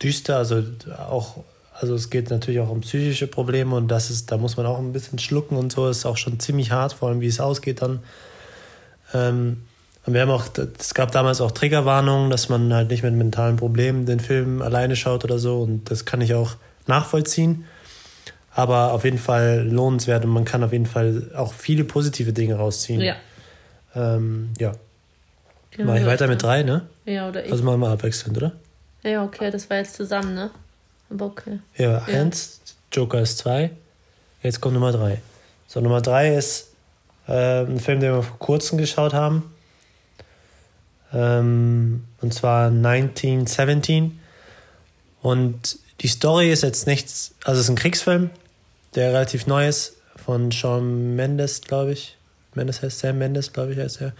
düster, 0.00 0.36
also 0.36 0.62
auch 1.08 1.38
also 1.80 1.94
es 1.94 2.10
geht 2.10 2.30
natürlich 2.30 2.58
auch 2.60 2.70
um 2.70 2.80
psychische 2.80 3.28
Probleme 3.28 3.76
und 3.76 3.88
das 3.88 4.10
ist, 4.10 4.32
da 4.32 4.36
muss 4.36 4.56
man 4.56 4.66
auch 4.66 4.78
ein 4.78 4.92
bisschen 4.92 5.20
schlucken 5.20 5.56
und 5.56 5.70
so, 5.70 5.88
ist 5.88 6.06
auch 6.06 6.16
schon 6.16 6.40
ziemlich 6.40 6.72
hart, 6.72 6.92
vor 6.92 7.08
allem 7.08 7.20
wie 7.20 7.28
es 7.28 7.38
ausgeht 7.38 7.82
dann. 7.82 8.00
Ähm, 9.14 9.62
und 10.08 10.14
wir 10.14 10.22
haben 10.22 10.30
auch, 10.30 10.46
es 10.78 10.94
gab 10.94 11.10
damals 11.10 11.42
auch 11.42 11.50
Triggerwarnungen, 11.50 12.30
dass 12.30 12.48
man 12.48 12.72
halt 12.72 12.88
nicht 12.88 13.02
mit 13.02 13.12
mentalen 13.12 13.56
Problemen 13.56 14.06
den 14.06 14.20
Film 14.20 14.62
alleine 14.62 14.96
schaut 14.96 15.22
oder 15.22 15.38
so. 15.38 15.60
Und 15.60 15.90
das 15.90 16.06
kann 16.06 16.22
ich 16.22 16.32
auch 16.32 16.56
nachvollziehen. 16.86 17.66
Aber 18.54 18.94
auf 18.94 19.04
jeden 19.04 19.18
Fall 19.18 19.68
lohnenswert 19.70 20.24
und 20.24 20.30
man 20.30 20.46
kann 20.46 20.64
auf 20.64 20.72
jeden 20.72 20.86
Fall 20.86 21.30
auch 21.36 21.52
viele 21.52 21.84
positive 21.84 22.32
Dinge 22.32 22.54
rausziehen. 22.54 23.02
Ja. 23.02 23.16
Ähm, 23.94 24.48
ja. 24.58 24.72
Genau, 25.72 25.92
Mach 25.92 26.00
ich 26.00 26.06
weiter 26.06 26.26
mit 26.26 26.42
drei, 26.42 26.62
ne? 26.62 26.86
Ja, 27.04 27.28
oder 27.28 27.44
ich. 27.44 27.52
Also 27.52 27.62
machen 27.64 27.80
wir 27.80 27.90
abwechselnd, 27.90 28.34
oder? 28.38 28.52
Ja, 29.02 29.22
okay, 29.22 29.50
das 29.50 29.68
war 29.68 29.76
jetzt 29.76 29.94
zusammen, 29.94 30.34
ne? 30.34 30.50
Aber 31.10 31.26
okay. 31.26 31.58
Ja, 31.76 32.02
ja. 32.08 32.18
eins, 32.18 32.62
Joker 32.94 33.20
ist 33.20 33.36
zwei. 33.36 33.72
Jetzt 34.42 34.62
kommt 34.62 34.72
Nummer 34.72 34.92
drei. 34.92 35.20
So, 35.66 35.82
Nummer 35.82 36.00
drei 36.00 36.34
ist 36.34 36.68
äh, 37.26 37.60
ein 37.60 37.78
Film, 37.78 38.00
den 38.00 38.14
wir 38.14 38.22
vor 38.22 38.38
kurzem 38.38 38.78
geschaut 38.78 39.12
haben. 39.12 39.52
Ähm, 41.12 42.04
und 42.20 42.34
zwar 42.34 42.66
1917. 42.66 44.18
Und 45.22 45.78
die 46.00 46.08
Story 46.08 46.52
ist 46.52 46.62
jetzt 46.62 46.86
nichts, 46.86 47.34
also 47.44 47.58
es 47.58 47.66
ist 47.66 47.70
ein 47.70 47.76
Kriegsfilm, 47.76 48.30
der 48.94 49.12
relativ 49.12 49.46
neu 49.46 49.68
ist, 49.68 49.96
von 50.16 50.50
Sean 50.50 51.16
Mendes, 51.16 51.62
glaube 51.62 51.92
ich. 51.92 52.16
Mendes 52.54 52.82
heißt 52.82 52.98
Sam 52.98 53.18
Mendes, 53.18 53.52
glaube 53.52 53.72
ich, 53.72 53.78
heißt 53.78 54.00
er. 54.00 54.12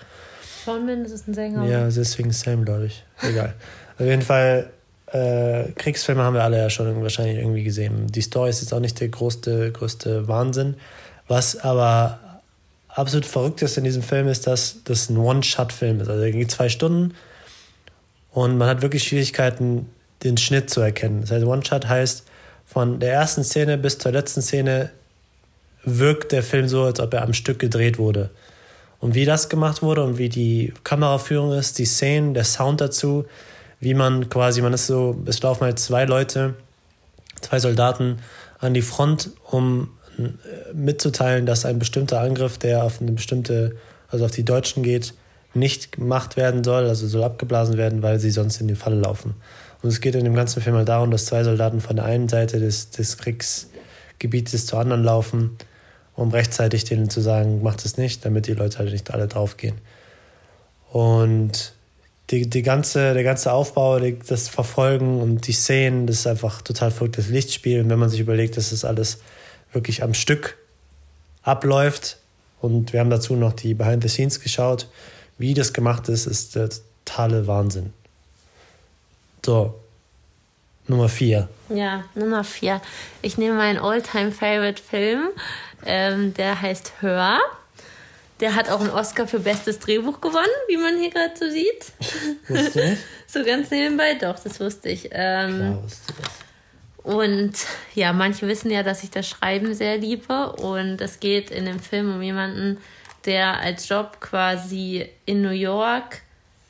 Sean 0.64 0.86
Mendes 0.86 1.12
ist 1.12 1.28
ein 1.28 1.34
Sänger. 1.34 1.64
Ja, 1.66 1.88
deswegen 1.88 2.32
Sam, 2.32 2.64
glaube 2.64 2.86
ich. 2.86 3.04
Egal. 3.22 3.54
Auf 3.98 4.06
jeden 4.06 4.22
Fall, 4.22 4.70
äh, 5.12 5.72
Kriegsfilme 5.72 6.22
haben 6.22 6.34
wir 6.34 6.44
alle 6.44 6.58
ja 6.58 6.70
schon 6.70 7.02
wahrscheinlich 7.02 7.38
irgendwie 7.38 7.64
gesehen. 7.64 8.06
Die 8.08 8.20
Story 8.20 8.50
ist 8.50 8.60
jetzt 8.60 8.72
auch 8.72 8.80
nicht 8.80 9.00
der 9.00 9.08
größte, 9.08 9.72
größte 9.72 10.28
Wahnsinn. 10.28 10.76
Was 11.26 11.56
aber 11.58 12.20
absolut 12.98 13.26
Verrückteste 13.26 13.80
in 13.80 13.84
diesem 13.84 14.02
Film 14.02 14.28
ist, 14.28 14.46
dass 14.46 14.82
das 14.84 15.08
ein 15.08 15.16
One-Shot-Film 15.16 16.00
ist. 16.00 16.08
Also 16.08 16.22
er 16.22 16.32
geht 16.32 16.50
zwei 16.50 16.68
Stunden 16.68 17.14
und 18.32 18.58
man 18.58 18.68
hat 18.68 18.82
wirklich 18.82 19.04
Schwierigkeiten, 19.04 19.88
den 20.24 20.36
Schnitt 20.36 20.68
zu 20.68 20.80
erkennen. 20.80 21.20
Das 21.22 21.30
heißt, 21.30 21.44
One-Shot 21.44 21.88
heißt, 21.88 22.24
von 22.66 23.00
der 23.00 23.12
ersten 23.12 23.44
Szene 23.44 23.78
bis 23.78 23.98
zur 23.98 24.12
letzten 24.12 24.42
Szene 24.42 24.90
wirkt 25.84 26.32
der 26.32 26.42
Film 26.42 26.68
so, 26.68 26.82
als 26.84 27.00
ob 27.00 27.14
er 27.14 27.22
am 27.22 27.32
Stück 27.32 27.58
gedreht 27.58 27.98
wurde. 27.98 28.30
Und 29.00 29.14
wie 29.14 29.24
das 29.24 29.48
gemacht 29.48 29.80
wurde 29.80 30.02
und 30.02 30.18
wie 30.18 30.28
die 30.28 30.74
Kameraführung 30.82 31.52
ist, 31.52 31.78
die 31.78 31.86
Szenen, 31.86 32.34
der 32.34 32.44
Sound 32.44 32.80
dazu, 32.80 33.26
wie 33.80 33.94
man 33.94 34.28
quasi, 34.28 34.60
man 34.60 34.72
ist 34.72 34.88
so, 34.88 35.16
es 35.26 35.40
laufen 35.40 35.64
halt 35.64 35.78
zwei 35.78 36.04
Leute, 36.04 36.54
zwei 37.40 37.60
Soldaten 37.60 38.18
an 38.58 38.74
die 38.74 38.82
Front, 38.82 39.30
um 39.44 39.90
mitzuteilen, 40.72 41.46
dass 41.46 41.64
ein 41.64 41.78
bestimmter 41.78 42.20
Angriff, 42.20 42.58
der 42.58 42.84
auf 42.84 43.00
eine 43.00 43.12
bestimmte, 43.12 43.76
also 44.08 44.24
auf 44.24 44.30
die 44.30 44.44
Deutschen 44.44 44.82
geht, 44.82 45.14
nicht 45.54 45.92
gemacht 45.92 46.36
werden 46.36 46.62
soll, 46.64 46.86
also 46.86 47.06
soll 47.06 47.24
abgeblasen 47.24 47.76
werden, 47.76 48.02
weil 48.02 48.18
sie 48.18 48.30
sonst 48.30 48.60
in 48.60 48.68
die 48.68 48.74
Falle 48.74 48.96
laufen. 48.96 49.34
Und 49.82 49.90
es 49.90 50.00
geht 50.00 50.14
in 50.14 50.24
dem 50.24 50.34
ganzen 50.34 50.60
Film 50.60 50.76
halt 50.76 50.88
darum, 50.88 51.10
dass 51.10 51.26
zwei 51.26 51.44
Soldaten 51.44 51.80
von 51.80 51.96
der 51.96 52.04
einen 52.04 52.28
Seite 52.28 52.58
des, 52.58 52.90
des 52.90 53.16
Kriegsgebietes 53.18 54.66
zur 54.66 54.80
anderen 54.80 55.04
laufen, 55.04 55.56
um 56.14 56.30
rechtzeitig 56.30 56.84
denen 56.84 57.10
zu 57.10 57.20
sagen, 57.20 57.62
macht 57.62 57.84
es 57.84 57.96
nicht, 57.96 58.24
damit 58.24 58.46
die 58.46 58.54
Leute 58.54 58.78
halt 58.78 58.90
nicht 58.90 59.12
alle 59.12 59.28
draufgehen. 59.28 59.76
Und 60.90 61.74
die, 62.30 62.48
die 62.48 62.62
ganze, 62.62 63.14
der 63.14 63.22
ganze 63.22 63.52
Aufbau, 63.52 64.00
die, 64.00 64.18
das 64.18 64.48
Verfolgen 64.48 65.20
und 65.20 65.46
die 65.46 65.52
Szenen, 65.52 66.06
das 66.06 66.20
ist 66.20 66.26
einfach 66.26 66.60
total 66.60 66.90
verrücktes 66.90 67.28
Lichtspiel. 67.28 67.80
Und 67.80 67.88
wenn 67.88 67.98
man 67.98 68.10
sich 68.10 68.20
überlegt, 68.20 68.56
dass 68.56 68.70
das 68.70 68.84
alles 68.84 69.18
wirklich 69.72 70.02
am 70.02 70.14
Stück 70.14 70.56
abläuft. 71.42 72.18
Und 72.60 72.92
wir 72.92 73.00
haben 73.00 73.10
dazu 73.10 73.36
noch 73.36 73.52
die 73.52 73.74
Behind 73.74 74.02
the 74.02 74.08
Scenes 74.08 74.40
geschaut. 74.40 74.88
Wie 75.38 75.54
das 75.54 75.72
gemacht 75.72 76.08
ist, 76.08 76.26
ist 76.26 76.56
der 76.56 76.70
totale 77.04 77.46
Wahnsinn. 77.46 77.92
So, 79.44 79.74
Nummer 80.88 81.08
vier. 81.08 81.48
Ja, 81.68 82.04
Nummer 82.14 82.44
vier. 82.44 82.80
Ich 83.22 83.38
nehme 83.38 83.56
meinen 83.56 83.78
All-Time-Favorite-Film. 83.78 85.28
Ähm, 85.86 86.34
der 86.34 86.60
heißt 86.60 86.94
Hör. 87.00 87.38
Der 88.40 88.54
hat 88.54 88.70
auch 88.70 88.80
einen 88.80 88.90
Oscar 88.90 89.26
für 89.26 89.40
bestes 89.40 89.78
Drehbuch 89.78 90.20
gewonnen, 90.20 90.46
wie 90.68 90.76
man 90.76 90.98
hier 90.98 91.10
gerade 91.10 91.34
so 91.36 91.50
sieht. 91.50 91.92
Wusste 92.48 92.82
ich? 92.92 92.98
so 93.26 93.44
ganz 93.44 93.70
nebenbei, 93.70 94.14
doch, 94.14 94.38
das 94.38 94.60
wusste 94.60 94.88
ich. 94.90 95.08
Ähm, 95.12 95.56
Klar 95.56 95.82
wusste 95.82 96.12
das. 96.20 96.47
Und 97.08 97.54
ja, 97.94 98.12
manche 98.12 98.46
wissen 98.48 98.70
ja, 98.70 98.82
dass 98.82 99.02
ich 99.02 99.08
das 99.08 99.26
Schreiben 99.26 99.72
sehr 99.72 99.96
liebe. 99.96 100.52
Und 100.52 101.00
es 101.00 101.20
geht 101.20 101.50
in 101.50 101.64
dem 101.64 101.80
Film 101.80 102.14
um 102.14 102.20
jemanden, 102.20 102.76
der 103.24 103.60
als 103.60 103.88
Job 103.88 104.20
quasi 104.20 105.08
in 105.24 105.40
New 105.40 105.48
York 105.48 106.20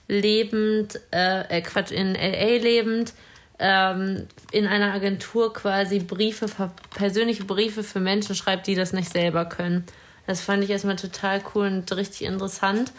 lebend, 0.06 1.00
äh, 1.12 1.40
äh 1.58 1.60
Quatsch, 1.60 1.90
in 1.90 2.14
LA 2.14 2.62
lebend, 2.62 3.14
ähm, 3.58 4.28
in 4.52 4.68
einer 4.68 4.92
Agentur 4.92 5.52
quasi 5.52 5.98
Briefe, 5.98 6.46
persönliche 6.94 7.44
Briefe 7.44 7.82
für 7.82 7.98
Menschen 7.98 8.36
schreibt, 8.36 8.68
die 8.68 8.76
das 8.76 8.92
nicht 8.92 9.10
selber 9.10 9.44
können. 9.44 9.86
Das 10.28 10.40
fand 10.40 10.62
ich 10.62 10.70
erstmal 10.70 10.94
total 10.94 11.42
cool 11.52 11.66
und 11.66 11.90
richtig 11.96 12.22
interessant, 12.22 12.92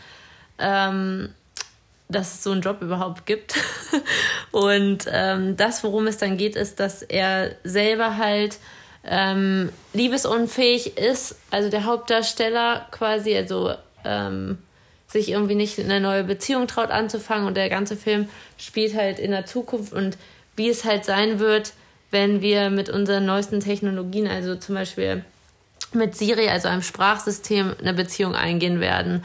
ähm, 0.57 1.29
dass 2.09 2.33
es 2.33 2.43
so 2.43 2.51
einen 2.51 2.61
Job 2.61 2.81
überhaupt 2.81 3.25
gibt. 3.25 3.55
und 4.51 5.05
ähm, 5.11 5.55
das, 5.55 5.83
worum 5.83 6.07
es 6.07 6.17
dann 6.17 6.37
geht, 6.37 6.55
ist, 6.55 6.79
dass 6.79 7.03
er 7.03 7.55
selber 7.63 8.17
halt 8.17 8.57
ähm, 9.05 9.69
liebesunfähig 9.93 10.97
ist, 10.97 11.35
also 11.51 11.69
der 11.69 11.85
Hauptdarsteller 11.85 12.87
quasi, 12.91 13.35
also 13.35 13.73
ähm, 14.03 14.57
sich 15.07 15.29
irgendwie 15.29 15.55
nicht 15.55 15.79
eine 15.79 15.99
neue 15.99 16.23
Beziehung 16.23 16.67
traut 16.67 16.89
anzufangen. 16.89 17.45
Und 17.45 17.55
der 17.55 17.69
ganze 17.69 17.95
Film 17.95 18.27
spielt 18.57 18.95
halt 18.95 19.19
in 19.19 19.31
der 19.31 19.45
Zukunft. 19.45 19.93
Und 19.93 20.17
wie 20.55 20.69
es 20.69 20.85
halt 20.85 21.05
sein 21.05 21.39
wird, 21.39 21.73
wenn 22.09 22.41
wir 22.41 22.71
mit 22.71 22.89
unseren 22.89 23.25
neuesten 23.25 23.59
Technologien, 23.59 24.27
also 24.27 24.55
zum 24.55 24.75
Beispiel 24.75 25.23
mit 25.93 26.15
Siri, 26.15 26.49
also 26.49 26.67
einem 26.67 26.81
Sprachsystem, 26.81 27.75
eine 27.79 27.93
Beziehung 27.93 28.33
eingehen 28.33 28.79
werden 28.79 29.23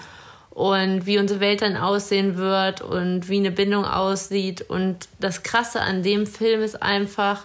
und 0.54 1.04
wie 1.04 1.18
unsere 1.18 1.40
Welt 1.40 1.62
dann 1.62 1.76
aussehen 1.76 2.36
wird 2.36 2.80
und 2.80 3.28
wie 3.28 3.38
eine 3.38 3.50
Bindung 3.50 3.84
aussieht. 3.84 4.62
Und 4.62 5.08
das 5.18 5.42
Krasse 5.42 5.80
an 5.80 6.02
dem 6.04 6.26
Film 6.26 6.62
ist 6.62 6.80
einfach, 6.80 7.44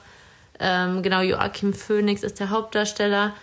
ähm, 0.59 1.01
genau, 1.01 1.21
Joachim 1.21 1.73
Phoenix 1.73 2.21
ist 2.21 2.39
der 2.39 2.51
Hauptdarsteller, 2.51 3.33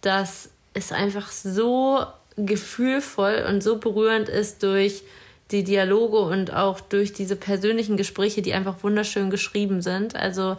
dass 0.00 0.50
es 0.74 0.92
einfach 0.92 1.32
so 1.32 2.06
gefühlvoll 2.36 3.44
und 3.48 3.62
so 3.62 3.78
berührend 3.78 4.28
ist 4.28 4.62
durch 4.62 5.02
die 5.50 5.64
Dialoge 5.64 6.18
und 6.18 6.52
auch 6.52 6.80
durch 6.80 7.12
diese 7.12 7.34
persönlichen 7.34 7.96
Gespräche, 7.96 8.42
die 8.42 8.52
einfach 8.52 8.82
wunderschön 8.82 9.30
geschrieben 9.30 9.82
sind. 9.82 10.14
Also 10.14 10.56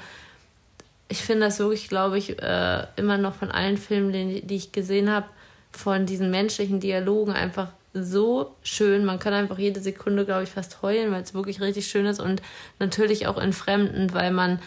ich 1.08 1.22
finde 1.22 1.46
das 1.46 1.60
wirklich, 1.60 1.88
glaube 1.88 2.18
ich, 2.18 2.42
äh, 2.42 2.88
immer 2.98 3.18
noch 3.18 3.36
von 3.36 3.52
allen 3.52 3.78
Filmen, 3.78 4.12
die, 4.12 4.42
die 4.42 4.56
ich 4.56 4.72
gesehen 4.74 5.10
habe, 5.10 5.28
von 5.72 6.06
diesen 6.06 6.32
menschlichen 6.32 6.80
Dialogen 6.80 7.32
einfach 7.32 7.70
so 8.04 8.56
schön. 8.64 9.06
Man 9.06 9.20
kann 9.20 9.34
einfach 9.34 9.58
jede 9.58 9.80
Sekunde, 9.80 10.26
glaube 10.26 10.44
ich, 10.44 10.50
fast 10.50 10.82
heulen, 10.82 11.12
weil 11.12 11.22
es 11.22 11.34
wirklich 11.34 11.62
richtig 11.62 11.88
schön 11.88 12.06
ist 12.06 12.20
und 12.20 12.42
natürlich 12.80 13.28
auch 13.28 13.38
entfremdend, 13.38 14.14
weil 14.14 14.32
man, 14.32 14.60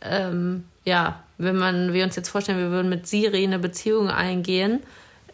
ähm, 0.00 0.64
ja, 0.84 1.22
wenn 1.38 1.56
man, 1.56 1.92
wir 1.92 2.04
uns 2.04 2.16
jetzt 2.16 2.28
vorstellen, 2.28 2.58
wir 2.58 2.70
würden 2.70 2.88
mit 2.88 3.06
Siri 3.06 3.44
eine 3.44 3.58
Beziehung 3.58 4.10
eingehen 4.10 4.80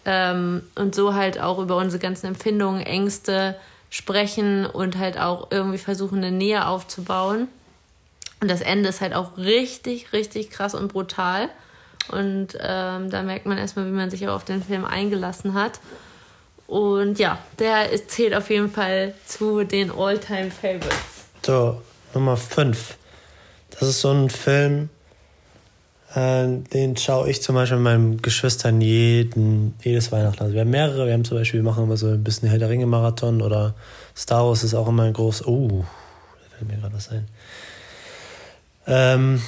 ähm, 0.05 0.63
und 0.75 0.95
so 0.95 1.15
halt 1.15 1.41
auch 1.41 1.59
über 1.59 1.77
unsere 1.77 2.01
ganzen 2.01 2.27
Empfindungen, 2.27 2.83
Ängste 2.83 3.57
sprechen 3.91 4.67
und 4.67 4.99
halt 4.99 5.19
auch 5.19 5.49
irgendwie 5.51 5.79
versuchen, 5.79 6.19
eine 6.19 6.33
Nähe 6.33 6.67
aufzubauen 6.67 7.49
und 8.45 8.51
das 8.51 8.61
Ende 8.61 8.91
ist 8.91 9.01
halt 9.01 9.15
auch 9.15 9.39
richtig, 9.39 10.13
richtig 10.13 10.51
krass 10.51 10.75
und 10.75 10.93
brutal. 10.93 11.49
Und 12.09 12.49
ähm, 12.61 13.09
da 13.09 13.23
merkt 13.23 13.47
man 13.47 13.57
erstmal, 13.57 13.87
wie 13.87 13.91
man 13.91 14.11
sich 14.11 14.29
auch 14.29 14.35
auf 14.35 14.45
den 14.45 14.63
Film 14.63 14.85
eingelassen 14.85 15.55
hat. 15.55 15.81
Und 16.67 17.19
ja, 17.19 17.39
der 17.59 17.89
zählt 18.09 18.35
auf 18.35 18.51
jeden 18.51 18.71
Fall 18.71 19.15
zu 19.27 19.65
den 19.65 19.91
All-Time 19.91 20.51
Favorites. 20.51 20.97
So, 21.45 21.83
Nummer 22.15 22.37
5. 22.37 22.97
Das 23.71 23.89
ist 23.89 24.01
so 24.01 24.13
ein 24.13 24.31
Film, 24.31 24.89
äh, 26.15 26.47
den 26.73 26.97
schaue 26.97 27.29
ich 27.29 27.43
zum 27.43 27.57
Beispiel 27.57 27.79
mit 27.79 27.85
meinen 27.85 28.23
Geschwistern 28.23 28.81
jeden, 28.81 29.75
jedes 29.83 30.13
Weihnachten. 30.13 30.43
Also 30.43 30.55
wir 30.55 30.61
haben 30.61 30.71
mehrere, 30.71 31.07
wir 31.07 31.13
haben 31.13 31.25
zum 31.25 31.39
Beispiel, 31.39 31.61
wir 31.61 31.71
machen 31.71 31.85
immer 31.85 31.97
so 31.97 32.09
ein 32.09 32.23
bisschen 32.23 32.49
Herr 32.49 32.59
der 32.59 32.69
Ringe 32.69 32.87
Marathon 32.87 33.43
oder 33.43 33.75
Star 34.17 34.47
Wars 34.47 34.63
ist 34.63 34.75
auch 34.75 34.89
immer 34.89 35.03
ein 35.03 35.13
groß. 35.13 35.47
Oh, 35.47 35.69
da 35.79 36.57
fällt 36.57 36.71
mir 36.71 36.79
gerade 36.79 36.95
was 36.95 37.11
ein. 37.11 37.27
Ähm, 38.87 39.43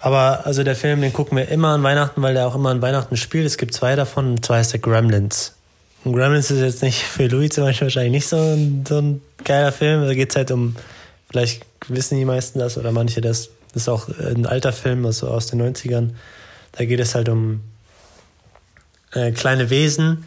aber 0.00 0.44
also 0.44 0.64
der 0.64 0.76
Film, 0.76 1.00
den 1.00 1.12
gucken 1.12 1.38
wir 1.38 1.48
immer 1.48 1.68
an 1.68 1.82
Weihnachten, 1.82 2.20
weil 2.20 2.34
der 2.34 2.46
auch 2.46 2.54
immer 2.54 2.70
an 2.70 2.82
Weihnachten 2.82 3.16
spielt. 3.16 3.46
Es 3.46 3.56
gibt 3.56 3.74
zwei 3.74 3.96
davon, 3.96 4.32
und 4.32 4.44
zwar 4.44 4.58
heißt 4.58 4.72
der 4.72 4.80
Gremlins. 4.80 5.54
Und 6.04 6.12
Gremlins 6.12 6.50
ist 6.50 6.60
jetzt 6.60 6.82
nicht 6.82 7.02
für 7.02 7.26
Louis 7.26 7.50
zum 7.50 7.64
Beispiel 7.64 7.86
wahrscheinlich 7.86 8.12
nicht 8.12 8.28
so 8.28 8.36
ein, 8.36 8.84
so 8.86 8.98
ein 8.98 9.20
geiler 9.44 9.72
Film. 9.72 10.06
Da 10.06 10.14
geht 10.14 10.30
es 10.30 10.36
halt 10.36 10.50
um, 10.50 10.76
vielleicht 11.30 11.64
wissen 11.88 12.18
die 12.18 12.24
meisten 12.24 12.58
das 12.58 12.78
oder 12.78 12.92
manche 12.92 13.20
das. 13.20 13.50
Das 13.72 13.82
ist 13.82 13.88
auch 13.88 14.08
ein 14.08 14.46
alter 14.46 14.72
Film, 14.72 15.04
also 15.04 15.28
aus 15.28 15.46
den 15.46 15.60
90ern. 15.60 16.10
Da 16.72 16.84
geht 16.84 17.00
es 17.00 17.14
halt 17.14 17.28
um 17.28 17.60
äh, 19.12 19.32
kleine 19.32 19.70
Wesen, 19.70 20.24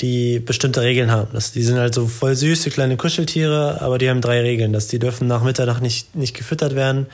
die 0.00 0.38
bestimmte 0.38 0.82
Regeln 0.82 1.10
haben. 1.10 1.28
Das, 1.32 1.52
die 1.52 1.62
sind 1.62 1.78
halt 1.78 1.94
so 1.94 2.06
voll 2.06 2.36
süße 2.36 2.70
kleine 2.70 2.96
Kuscheltiere, 2.96 3.80
aber 3.80 3.98
die 3.98 4.08
haben 4.08 4.20
drei 4.20 4.40
Regeln. 4.42 4.72
Dass 4.72 4.86
die 4.86 4.98
dürfen 4.98 5.26
nach 5.26 5.42
Mitternacht 5.42 5.82
nicht, 5.82 6.14
nicht 6.14 6.36
gefüttert 6.36 6.74
werden 6.76 7.06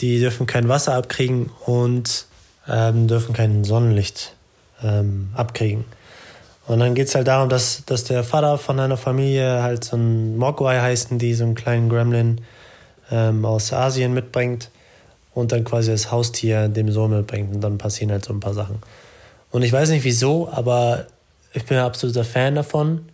die 0.00 0.20
dürfen 0.20 0.46
kein 0.46 0.68
Wasser 0.68 0.94
abkriegen 0.94 1.50
und 1.64 2.26
ähm, 2.68 3.08
dürfen 3.08 3.34
kein 3.34 3.64
Sonnenlicht 3.64 4.34
ähm, 4.82 5.30
abkriegen. 5.34 5.84
Und 6.68 6.80
dann 6.80 6.94
geht 6.94 7.08
es 7.08 7.14
halt 7.14 7.26
darum, 7.26 7.48
dass, 7.48 7.82
dass 7.86 8.04
der 8.04 8.22
Vater 8.22 8.58
von 8.58 8.78
einer 8.78 8.98
Familie 8.98 9.62
halt 9.62 9.84
so 9.84 9.96
ein 9.96 10.36
Mogwai 10.36 10.78
heißen, 10.78 11.18
die 11.18 11.32
so 11.32 11.44
einen 11.44 11.54
kleinen 11.54 11.88
Gremlin 11.88 12.42
ähm, 13.10 13.46
aus 13.46 13.72
Asien 13.72 14.12
mitbringt 14.12 14.70
und 15.34 15.50
dann 15.50 15.64
quasi 15.64 15.90
das 15.90 16.12
Haustier 16.12 16.68
dem 16.68 16.92
Sohn 16.92 17.10
mitbringt 17.10 17.54
und 17.54 17.62
dann 17.62 17.78
passieren 17.78 18.12
halt 18.12 18.26
so 18.26 18.34
ein 18.34 18.40
paar 18.40 18.52
Sachen. 18.52 18.80
Und 19.50 19.62
ich 19.62 19.72
weiß 19.72 19.88
nicht 19.88 20.04
wieso, 20.04 20.50
aber 20.52 21.06
ich 21.54 21.64
bin 21.64 21.78
ein 21.78 21.84
absoluter 21.84 22.24
Fan 22.24 22.54
davon. 22.54 23.08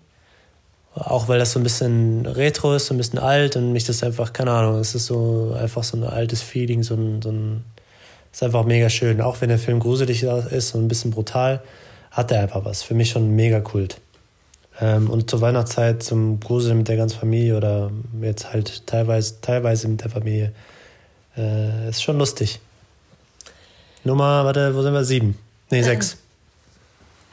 Auch 0.97 1.29
weil 1.29 1.39
das 1.39 1.53
so 1.53 1.61
ein 1.61 1.65
bisschen 1.65 2.27
retro 2.27 2.75
ist, 2.75 2.87
so 2.87 2.95
ein 2.95 2.99
bisschen 2.99 3.19
alt 3.19 3.57
und 3.57 3.73
mich 3.73 3.85
das 3.85 4.03
einfach, 4.03 4.33
keine 4.33 4.51
Ahnung, 4.53 4.79
es 4.79 4.95
ist 4.95 5.07
so 5.07 5.57
einfach 5.61 5.83
so 5.85 5.97
ein 5.97 6.05
altes 6.05 6.41
Feeling, 6.43 6.83
so 6.83 6.95
ein, 6.95 7.23
so 7.23 7.31
ein 7.31 7.65
ist 8.33 8.43
einfach 8.43 8.65
mega 8.65 8.89
schön. 8.89 9.21
Auch 9.21 9.41
wenn 9.41 9.49
der 9.49 9.59
Film 9.59 9.79
gruselig 9.79 10.25
ist 10.25 10.75
und 10.75 10.85
ein 10.85 10.89
bisschen 10.89 11.13
brutal, 11.13 11.63
hat 12.15 12.31
er 12.31 12.43
einfach 12.43 12.65
was. 12.65 12.83
Für 12.83 12.95
mich 12.95 13.11
schon 13.11 13.35
mega 13.35 13.61
Kult. 13.61 14.01
Ähm, 14.81 15.11
und 15.11 15.31
zur 15.31 15.41
Weihnachtszeit 15.41 16.03
zum 16.03 16.41
Gruseln 16.41 16.79
mit 16.79 16.89
der 16.89 16.97
ganzen 16.97 17.19
Familie 17.19 17.57
oder 17.57 17.91
jetzt 18.21 18.53
halt 18.53 18.87
teilweise, 18.87 19.41
teilweise 19.41 19.89
mit 19.89 20.03
der 20.03 20.11
Familie, 20.11 20.53
äh, 21.37 21.89
ist 21.89 22.03
schon 22.03 22.19
lustig. 22.19 22.61
Nummer, 24.05 24.45
warte, 24.45 24.75
wo 24.75 24.83
sind 24.83 24.95
wir? 24.95 25.05
Sieben. 25.05 25.39
Nee, 25.71 25.83
sechs. 25.83 26.19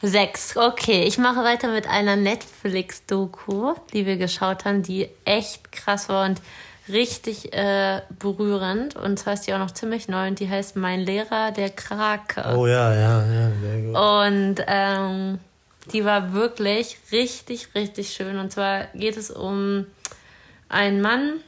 Sechs, 0.02 0.56
okay. 0.56 1.04
Ich 1.04 1.18
mache 1.18 1.44
weiter 1.44 1.68
mit 1.68 1.86
einer 1.86 2.16
Netflix-Doku, 2.16 3.74
die 3.92 4.04
wir 4.04 4.16
geschaut 4.16 4.64
haben, 4.64 4.82
die 4.82 5.08
echt 5.24 5.70
krass 5.70 6.08
war 6.08 6.26
und 6.26 6.40
richtig 6.88 7.52
äh, 7.52 8.02
berührend. 8.18 8.96
Und 8.96 9.18
zwar 9.18 9.34
ist 9.34 9.46
die 9.46 9.54
auch 9.54 9.58
noch 9.58 9.70
ziemlich 9.70 10.08
neu 10.08 10.28
und 10.28 10.40
die 10.40 10.48
heißt 10.48 10.76
Mein 10.76 11.00
Lehrer, 11.00 11.52
der 11.52 11.70
Krake. 11.70 12.56
Oh 12.56 12.66
ja, 12.66 12.94
ja, 12.94 13.24
ja, 13.24 13.50
sehr 13.60 13.80
gut. 13.80 13.96
Und 13.96 14.64
ähm, 14.66 15.38
die 15.92 16.04
war 16.04 16.32
wirklich 16.32 16.98
richtig, 17.10 17.74
richtig 17.74 18.12
schön. 18.12 18.38
Und 18.38 18.52
zwar 18.52 18.86
geht 18.94 19.16
es 19.16 19.30
um 19.30 19.86
einen 20.68 21.00
Mann, 21.00 21.40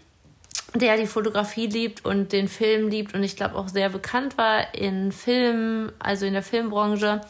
der 0.74 0.96
die 0.96 1.06
Fotografie 1.06 1.66
liebt 1.66 2.04
und 2.04 2.32
den 2.32 2.48
Film 2.48 2.88
liebt 2.88 3.14
und 3.14 3.22
ich 3.22 3.36
glaube 3.36 3.54
auch 3.54 3.68
sehr 3.68 3.90
bekannt 3.90 4.36
war 4.36 4.74
in 4.74 5.12
Filmen, 5.12 5.92
also 6.00 6.26
in 6.26 6.32
der 6.32 6.42
Filmbranche 6.42 7.20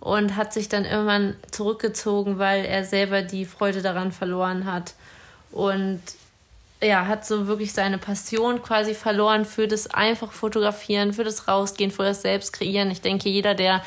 und 0.00 0.36
hat 0.36 0.52
sich 0.52 0.68
dann 0.68 0.84
irgendwann 0.84 1.36
zurückgezogen, 1.50 2.38
weil 2.38 2.64
er 2.64 2.84
selber 2.84 3.22
die 3.22 3.44
Freude 3.44 3.82
daran 3.82 4.12
verloren 4.12 4.64
hat. 4.70 4.94
Und 5.50 6.00
ja, 6.82 7.06
hat 7.06 7.26
so 7.26 7.46
wirklich 7.46 7.72
seine 7.72 7.98
Passion 7.98 8.62
quasi 8.62 8.94
verloren 8.94 9.44
für 9.44 9.68
das 9.68 9.88
einfach 9.88 10.32
Fotografieren, 10.32 11.12
für 11.12 11.24
das 11.24 11.46
Rausgehen, 11.46 11.90
für 11.90 12.04
das 12.04 12.22
Selbstkreieren. 12.22 12.90
Ich 12.90 13.00
denke, 13.00 13.28
jeder, 13.28 13.54
der 13.54 13.82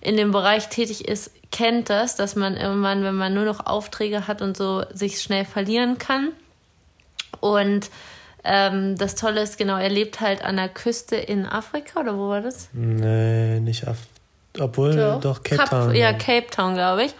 in 0.00 0.16
dem 0.16 0.32
Bereich 0.32 0.68
tätig 0.68 1.08
ist, 1.08 1.30
kennt 1.50 1.88
das, 1.88 2.16
dass 2.16 2.36
man 2.36 2.56
irgendwann, 2.56 3.02
wenn 3.02 3.14
man 3.14 3.32
nur 3.32 3.44
noch 3.44 3.64
Aufträge 3.64 4.26
hat 4.26 4.42
und 4.42 4.56
so, 4.56 4.84
sich 4.92 5.22
schnell 5.22 5.44
verlieren 5.44 5.98
kann. 5.98 6.32
Und 7.40 7.90
ähm, 8.44 8.96
das 8.96 9.14
Tolle 9.14 9.40
ist, 9.42 9.56
genau, 9.56 9.78
er 9.78 9.88
lebt 9.88 10.20
halt 10.20 10.44
an 10.44 10.56
der 10.56 10.68
Küste 10.68 11.16
in 11.16 11.46
Afrika, 11.46 12.00
oder 12.00 12.18
wo 12.18 12.28
war 12.28 12.42
das? 12.42 12.68
Nee, 12.72 13.60
nicht 13.60 13.88
Afrika. 13.88 14.08
Obwohl, 14.60 14.94
doch, 14.94 15.20
doch 15.20 15.42
Cape 15.42 15.56
Kap, 15.56 15.70
Town. 15.70 15.94
Ja, 15.94 16.12
Cape 16.12 16.46
Town, 16.50 16.74
glaube 16.74 17.04
ich. 17.04 17.14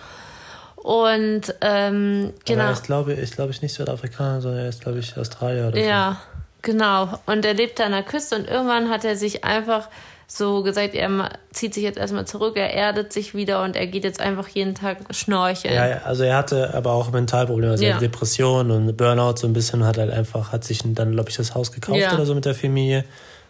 Und 0.84 1.54
ähm, 1.62 2.34
genau. 2.44 2.64
Aber 2.64 2.68
er 2.68 2.72
ist, 2.74 2.84
glaube 2.84 3.12
ich, 3.14 3.18
ist, 3.18 3.36
glaube 3.36 3.50
ich, 3.52 3.62
nicht 3.62 3.72
Südafrikaner, 3.72 4.42
sondern 4.42 4.60
er 4.64 4.68
ist, 4.68 4.82
glaube 4.82 4.98
ich, 4.98 5.16
Australier 5.16 5.68
oder 5.68 5.78
ja. 5.78 6.20
Genau. 6.60 7.08
Und 7.24 7.46
er 7.46 7.54
lebte 7.54 7.86
an 7.86 7.92
der 7.92 8.02
Küste 8.02 8.36
und 8.36 8.46
irgendwann 8.46 8.90
hat 8.90 9.02
er 9.02 9.16
sich 9.16 9.44
einfach 9.44 9.88
so 10.26 10.62
gesagt, 10.62 10.94
er 10.94 11.30
zieht 11.52 11.72
sich 11.72 11.84
jetzt 11.84 11.96
erstmal 11.96 12.26
zurück, 12.26 12.58
er 12.58 12.74
erdet 12.74 13.14
sich 13.14 13.34
wieder 13.34 13.62
und 13.62 13.76
er 13.76 13.86
geht 13.86 14.04
jetzt 14.04 14.20
einfach 14.20 14.46
jeden 14.48 14.74
Tag 14.74 14.98
schnorcheln. 15.10 15.72
Ja, 15.72 16.02
also 16.04 16.22
er 16.22 16.36
hatte 16.36 16.74
aber 16.74 16.92
auch 16.92 17.10
Mentalprobleme, 17.10 17.72
also 17.72 17.84
ja. 17.84 17.96
Depression 17.96 18.70
und 18.70 18.94
Burnout 18.94 19.36
so 19.36 19.46
ein 19.46 19.54
bisschen, 19.54 19.86
hat 19.86 19.96
halt 19.96 20.10
einfach, 20.10 20.52
hat 20.52 20.64
sich 20.64 20.80
dann, 20.84 21.12
glaube 21.12 21.30
ich, 21.30 21.36
das 21.36 21.54
Haus 21.54 21.72
gekauft 21.72 21.98
ja. 21.98 22.12
oder 22.12 22.26
so 22.26 22.34
mit 22.34 22.44
der 22.44 22.54
Familie. 22.54 23.06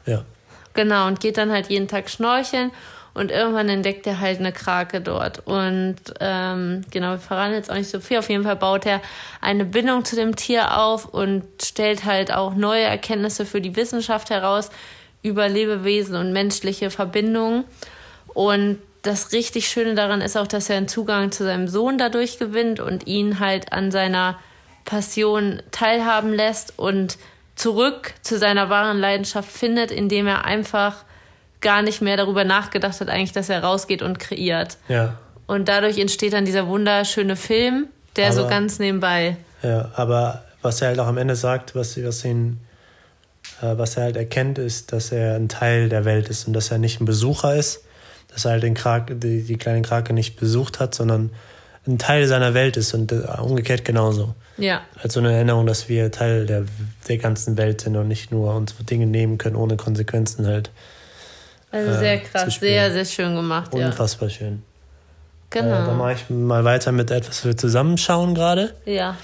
Ja. 0.06 0.22
Genau, 0.74 1.08
und 1.08 1.18
geht 1.18 1.36
dann 1.36 1.50
halt 1.50 1.68
jeden 1.68 1.88
Tag 1.88 2.08
schnorcheln 2.08 2.70
und 3.14 3.30
irgendwann 3.30 3.68
entdeckt 3.68 4.06
er 4.08 4.18
halt 4.18 4.40
eine 4.40 4.52
Krake 4.52 5.00
dort. 5.00 5.46
Und 5.46 5.96
ähm, 6.18 6.82
genau, 6.90 7.12
wir 7.12 7.18
verraten 7.18 7.54
jetzt 7.54 7.70
auch 7.70 7.76
nicht 7.76 7.88
so 7.88 8.00
viel. 8.00 8.18
Auf 8.18 8.28
jeden 8.28 8.42
Fall 8.42 8.56
baut 8.56 8.86
er 8.86 9.00
eine 9.40 9.64
Bindung 9.64 10.04
zu 10.04 10.16
dem 10.16 10.34
Tier 10.34 10.78
auf 10.78 11.06
und 11.06 11.44
stellt 11.62 12.04
halt 12.04 12.32
auch 12.32 12.54
neue 12.54 12.82
Erkenntnisse 12.82 13.46
für 13.46 13.60
die 13.60 13.76
Wissenschaft 13.76 14.30
heraus 14.30 14.70
über 15.22 15.48
Lebewesen 15.48 16.16
und 16.16 16.32
menschliche 16.32 16.90
Verbindungen. 16.90 17.64
Und 18.34 18.78
das 19.02 19.32
richtig 19.32 19.68
Schöne 19.68 19.94
daran 19.94 20.20
ist 20.20 20.36
auch, 20.36 20.48
dass 20.48 20.68
er 20.68 20.76
einen 20.76 20.88
Zugang 20.88 21.30
zu 21.30 21.44
seinem 21.44 21.68
Sohn 21.68 21.98
dadurch 21.98 22.38
gewinnt 22.38 22.80
und 22.80 23.06
ihn 23.06 23.38
halt 23.38 23.72
an 23.72 23.92
seiner 23.92 24.38
Passion 24.84 25.62
teilhaben 25.70 26.32
lässt 26.32 26.78
und 26.78 27.16
zurück 27.54 28.14
zu 28.22 28.38
seiner 28.38 28.70
wahren 28.70 28.98
Leidenschaft 28.98 29.50
findet, 29.50 29.92
indem 29.92 30.26
er 30.26 30.44
einfach 30.44 31.04
gar 31.64 31.82
nicht 31.82 32.00
mehr 32.00 32.16
darüber 32.16 32.44
nachgedacht 32.44 33.00
hat, 33.00 33.08
eigentlich, 33.08 33.32
dass 33.32 33.48
er 33.48 33.64
rausgeht 33.64 34.02
und 34.02 34.20
kreiert. 34.20 34.76
Ja. 34.88 35.18
Und 35.46 35.68
dadurch 35.68 35.98
entsteht 35.98 36.32
dann 36.32 36.44
dieser 36.44 36.68
wunderschöne 36.68 37.34
Film, 37.34 37.88
der 38.14 38.26
aber, 38.26 38.34
so 38.34 38.46
ganz 38.46 38.78
nebenbei. 38.78 39.36
Ja, 39.62 39.90
aber 39.96 40.44
was 40.62 40.80
er 40.80 40.88
halt 40.88 41.00
auch 41.00 41.08
am 41.08 41.18
Ende 41.18 41.34
sagt, 41.34 41.74
was, 41.74 42.02
was 42.02 42.24
ihn, 42.24 42.60
äh, 43.60 43.76
was 43.76 43.96
er 43.96 44.04
halt 44.04 44.16
erkennt, 44.16 44.58
ist, 44.58 44.92
dass 44.92 45.10
er 45.10 45.34
ein 45.34 45.48
Teil 45.48 45.88
der 45.88 46.04
Welt 46.04 46.28
ist 46.28 46.46
und 46.46 46.52
dass 46.52 46.70
er 46.70 46.78
nicht 46.78 47.00
ein 47.00 47.04
Besucher 47.04 47.56
ist, 47.56 47.82
dass 48.28 48.44
er 48.44 48.52
halt 48.52 48.62
den 48.62 48.74
Krake, 48.74 49.16
die, 49.16 49.42
die 49.42 49.56
kleine 49.56 49.82
Krake 49.82 50.12
nicht 50.12 50.36
besucht 50.36 50.80
hat, 50.80 50.94
sondern 50.94 51.30
ein 51.86 51.98
Teil 51.98 52.26
seiner 52.26 52.54
Welt 52.54 52.76
ist 52.76 52.94
und 52.94 53.12
äh, 53.12 53.22
umgekehrt 53.42 53.84
genauso. 53.84 54.34
Ja. 54.56 54.82
Als 55.02 55.14
so 55.14 55.20
eine 55.20 55.32
Erinnerung, 55.32 55.66
dass 55.66 55.88
wir 55.88 56.10
Teil 56.10 56.46
der, 56.46 56.64
der 57.08 57.18
ganzen 57.18 57.56
Welt 57.56 57.82
sind 57.82 57.96
und 57.96 58.08
nicht 58.08 58.30
nur 58.30 58.54
unsere 58.54 58.84
Dinge 58.84 59.06
nehmen 59.06 59.36
können 59.38 59.56
ohne 59.56 59.76
Konsequenzen 59.76 60.46
halt. 60.46 60.70
Also 61.74 61.90
äh, 61.90 61.98
sehr 61.98 62.18
krass, 62.20 62.54
sehr, 62.54 62.92
sehr 62.92 63.04
schön 63.04 63.34
gemacht. 63.34 63.74
Unfassbar 63.74 64.28
ja. 64.28 64.34
schön. 64.34 64.62
Genau. 65.50 65.66
Äh, 65.66 65.86
dann 65.86 65.98
mache 65.98 66.12
ich 66.12 66.30
mal 66.30 66.64
weiter 66.64 66.92
mit 66.92 67.10
etwas, 67.10 67.38
was 67.38 67.44
wir 67.44 67.56
zusammenschauen 67.56 68.34
gerade. 68.34 68.74
Ja. 68.84 69.16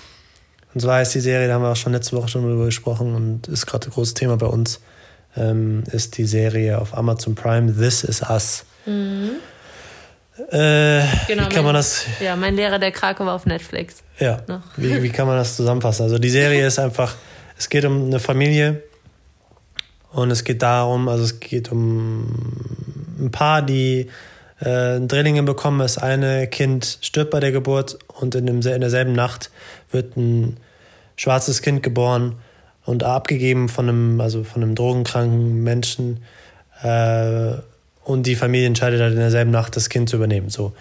Und 0.74 0.80
zwar 0.80 1.00
ist 1.00 1.14
die 1.14 1.20
Serie, 1.20 1.46
da 1.46 1.54
haben 1.54 1.62
wir 1.62 1.70
auch 1.70 1.76
schon 1.76 1.92
letzte 1.92 2.16
Woche 2.16 2.26
schon 2.28 2.42
drüber 2.42 2.64
gesprochen 2.64 3.14
und 3.14 3.46
ist 3.46 3.66
gerade 3.66 3.88
ein 3.88 3.92
großes 3.92 4.14
Thema 4.14 4.36
bei 4.36 4.46
uns, 4.46 4.80
ähm, 5.36 5.84
ist 5.92 6.18
die 6.18 6.24
Serie 6.24 6.80
auf 6.80 6.96
Amazon 6.96 7.36
Prime 7.36 7.72
This 7.72 8.02
Is 8.02 8.20
Us. 8.28 8.64
Mhm. 8.84 9.30
Äh, 10.50 11.02
genau, 11.28 11.44
wie 11.44 11.48
kann 11.50 11.64
man 11.64 11.74
das? 11.74 12.04
Ja, 12.18 12.34
mein 12.34 12.56
Lehrer 12.56 12.80
der 12.80 12.90
Krake 12.90 13.24
war 13.24 13.34
auf 13.34 13.46
Netflix. 13.46 14.02
Ja. 14.18 14.40
Wie, 14.76 15.02
wie 15.02 15.10
kann 15.10 15.28
man 15.28 15.36
das 15.36 15.54
zusammenfassen? 15.54 16.02
Also 16.02 16.18
die 16.18 16.30
Serie 16.30 16.66
ist 16.66 16.80
einfach, 16.80 17.14
es 17.56 17.68
geht 17.68 17.84
um 17.84 18.06
eine 18.06 18.18
Familie 18.18 18.82
und 20.12 20.30
es 20.30 20.44
geht 20.44 20.62
darum, 20.62 21.08
also 21.08 21.24
es 21.24 21.40
geht 21.40 21.70
um 21.70 22.26
ein 23.18 23.30
Paar, 23.30 23.62
die 23.62 24.08
äh, 24.60 25.00
Drillinge 25.00 25.42
bekommen. 25.42 25.78
Das 25.78 25.98
eine 25.98 26.46
Kind 26.46 26.98
stirbt 27.00 27.30
bei 27.30 27.40
der 27.40 27.52
Geburt 27.52 27.98
und 28.08 28.34
in, 28.34 28.46
dem, 28.46 28.60
in 28.60 28.80
derselben 28.80 29.12
Nacht 29.12 29.50
wird 29.90 30.16
ein 30.16 30.56
schwarzes 31.16 31.62
Kind 31.62 31.82
geboren 31.82 32.36
und 32.84 33.04
abgegeben 33.04 33.68
von 33.68 33.88
einem, 33.88 34.20
also 34.20 34.42
von 34.42 34.62
einem 34.62 34.74
drogenkranken 34.74 35.62
Menschen. 35.62 36.22
Äh, 36.82 37.52
und 38.04 38.26
die 38.26 38.34
Familie 38.34 38.66
entscheidet 38.66 39.00
halt 39.00 39.12
in 39.12 39.20
derselben 39.20 39.50
Nacht, 39.50 39.76
das 39.76 39.88
Kind 39.88 40.08
zu 40.08 40.16
übernehmen. 40.16 40.48
So. 40.48 40.72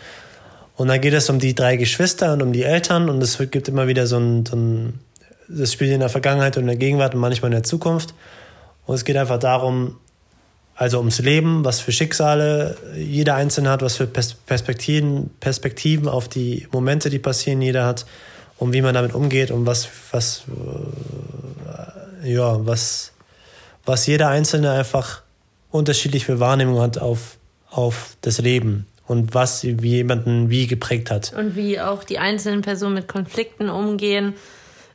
Und 0.75 0.87
dann 0.87 1.01
geht 1.01 1.13
es 1.13 1.29
um 1.29 1.39
die 1.39 1.53
drei 1.53 1.75
Geschwister 1.75 2.33
und 2.33 2.41
um 2.41 2.53
die 2.53 2.63
Eltern 2.63 3.09
und 3.09 3.21
es 3.21 3.37
gibt 3.51 3.67
immer 3.67 3.87
wieder 3.87 4.07
so 4.07 4.17
ein, 4.17 4.45
so 4.45 4.55
ein 4.55 4.99
das 5.49 5.73
spielt 5.73 5.91
in 5.91 5.99
der 5.99 6.09
Vergangenheit 6.09 6.57
und 6.57 6.63
in 6.63 6.67
der 6.67 6.77
Gegenwart 6.77 7.15
und 7.15 7.21
manchmal 7.21 7.49
in 7.49 7.55
der 7.55 7.63
Zukunft. 7.63 8.13
Und 8.89 8.95
es 8.95 9.05
geht 9.05 9.17
einfach 9.17 9.37
darum, 9.37 9.97
also 10.73 10.97
ums 10.97 11.19
Leben, 11.19 11.63
was 11.63 11.79
für 11.79 11.91
Schicksale 11.91 12.75
jeder 12.95 13.35
Einzelne 13.35 13.69
hat, 13.69 13.83
was 13.83 13.97
für 13.97 14.07
Perspektiven, 14.07 15.29
Perspektiven 15.39 16.07
auf 16.07 16.27
die 16.27 16.67
Momente, 16.71 17.11
die 17.11 17.19
passieren, 17.19 17.61
jeder 17.61 17.85
hat 17.85 18.07
und 18.57 18.73
wie 18.73 18.81
man 18.81 18.95
damit 18.95 19.13
umgeht 19.13 19.51
und 19.51 19.67
was, 19.67 19.89
was, 20.09 20.41
äh, 22.23 22.33
ja, 22.33 22.65
was, 22.65 23.11
was 23.85 24.07
jeder 24.07 24.29
Einzelne 24.29 24.71
einfach 24.71 25.21
unterschiedlich 25.69 26.25
für 26.25 26.39
Wahrnehmung 26.39 26.81
hat 26.81 26.97
auf, 26.97 27.37
auf 27.69 28.17
das 28.21 28.39
Leben 28.39 28.87
und 29.05 29.35
was 29.35 29.61
jemanden 29.61 30.49
wie 30.49 30.65
geprägt 30.65 31.11
hat. 31.11 31.31
Und 31.37 31.55
wie 31.55 31.79
auch 31.79 32.03
die 32.03 32.17
einzelnen 32.17 32.63
Personen 32.63 32.95
mit 32.95 33.07
Konflikten 33.07 33.69
umgehen, 33.69 34.33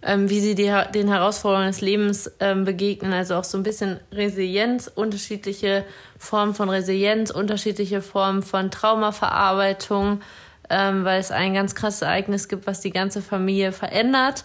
ähm, 0.04 0.28
wie 0.28 0.40
sie 0.40 0.54
die, 0.54 0.72
den 0.94 1.08
Herausforderungen 1.08 1.68
des 1.68 1.80
Lebens 1.80 2.30
ähm, 2.38 2.64
begegnen. 2.64 3.12
Also 3.12 3.36
auch 3.36 3.44
so 3.44 3.56
ein 3.56 3.62
bisschen 3.62 3.98
Resilienz, 4.12 4.90
unterschiedliche 4.94 5.84
Formen 6.18 6.54
von 6.54 6.68
Resilienz, 6.68 7.30
unterschiedliche 7.30 8.02
Formen 8.02 8.42
von 8.42 8.70
Traumaverarbeitung, 8.70 10.20
ähm, 10.68 11.04
weil 11.04 11.20
es 11.20 11.30
ein 11.30 11.54
ganz 11.54 11.74
krasses 11.74 12.02
Ereignis 12.02 12.48
gibt, 12.48 12.66
was 12.66 12.80
die 12.80 12.90
ganze 12.90 13.22
Familie 13.22 13.72
verändert. 13.72 14.44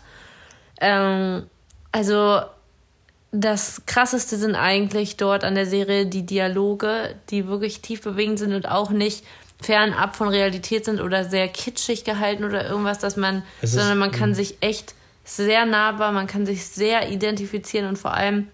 Ähm, 0.80 1.48
also 1.92 2.42
das 3.32 3.84
Krasseste 3.86 4.38
sind 4.38 4.56
eigentlich 4.56 5.18
dort 5.18 5.44
an 5.44 5.56
der 5.56 5.66
Serie 5.66 6.06
die 6.06 6.26
Dialoge, 6.26 7.16
die 7.30 7.48
wirklich 7.48 7.82
tief 7.82 8.02
bewegend 8.02 8.40
sind 8.40 8.54
und 8.54 8.68
auch 8.68 8.92
nicht 8.92 9.26
fernab 9.62 10.16
von 10.16 10.30
Realität 10.30 10.86
sind 10.86 11.02
oder 11.02 11.26
sehr 11.26 11.50
kitschig 11.50 12.06
gehalten 12.06 12.46
oder 12.46 12.68
irgendwas, 12.68 13.00
dass 13.00 13.18
man, 13.18 13.44
sondern 13.62 13.98
man 13.98 14.12
kann 14.12 14.34
sich 14.34 14.58
echt 14.62 14.96
sehr 15.30 15.66
nahbar, 15.66 16.12
man 16.12 16.28
kann 16.28 16.46
sich 16.46 16.66
sehr 16.66 17.10
identifizieren 17.10 17.88
und 17.88 17.98
vor 17.98 18.14
allem 18.14 18.48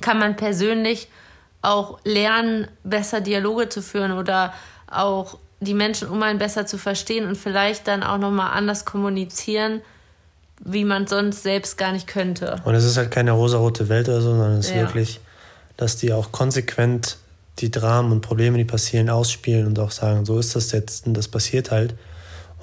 kann 0.00 0.18
man 0.18 0.36
persönlich 0.36 1.08
auch 1.62 1.98
lernen, 2.04 2.68
besser 2.82 3.20
Dialoge 3.20 3.68
zu 3.68 3.80
führen 3.82 4.12
oder 4.12 4.52
auch 4.90 5.38
die 5.60 5.74
Menschen 5.74 6.08
um 6.08 6.22
einen 6.22 6.38
besser 6.38 6.66
zu 6.66 6.76
verstehen 6.76 7.26
und 7.26 7.36
vielleicht 7.36 7.88
dann 7.88 8.02
auch 8.02 8.18
nochmal 8.18 8.50
anders 8.52 8.84
kommunizieren, 8.84 9.80
wie 10.60 10.84
man 10.84 11.06
sonst 11.06 11.42
selbst 11.42 11.78
gar 11.78 11.92
nicht 11.92 12.06
könnte. 12.06 12.60
Und 12.64 12.74
es 12.74 12.84
ist 12.84 12.96
halt 12.96 13.10
keine 13.10 13.32
rosarote 13.32 13.88
Welt 13.88 14.08
oder 14.08 14.20
so, 14.20 14.30
sondern 14.30 14.58
es 14.58 14.66
ist 14.66 14.74
ja. 14.74 14.82
wirklich, 14.82 15.20
dass 15.76 15.96
die 15.96 16.12
auch 16.12 16.32
konsequent 16.32 17.16
die 17.60 17.70
Dramen 17.70 18.12
und 18.12 18.20
Probleme, 18.20 18.58
die 18.58 18.64
passieren, 18.64 19.08
ausspielen 19.08 19.66
und 19.66 19.78
auch 19.78 19.90
sagen, 19.90 20.24
so 20.24 20.38
ist 20.38 20.54
das 20.54 20.72
jetzt 20.72 21.06
und 21.06 21.14
das 21.14 21.28
passiert 21.28 21.70
halt. 21.70 21.94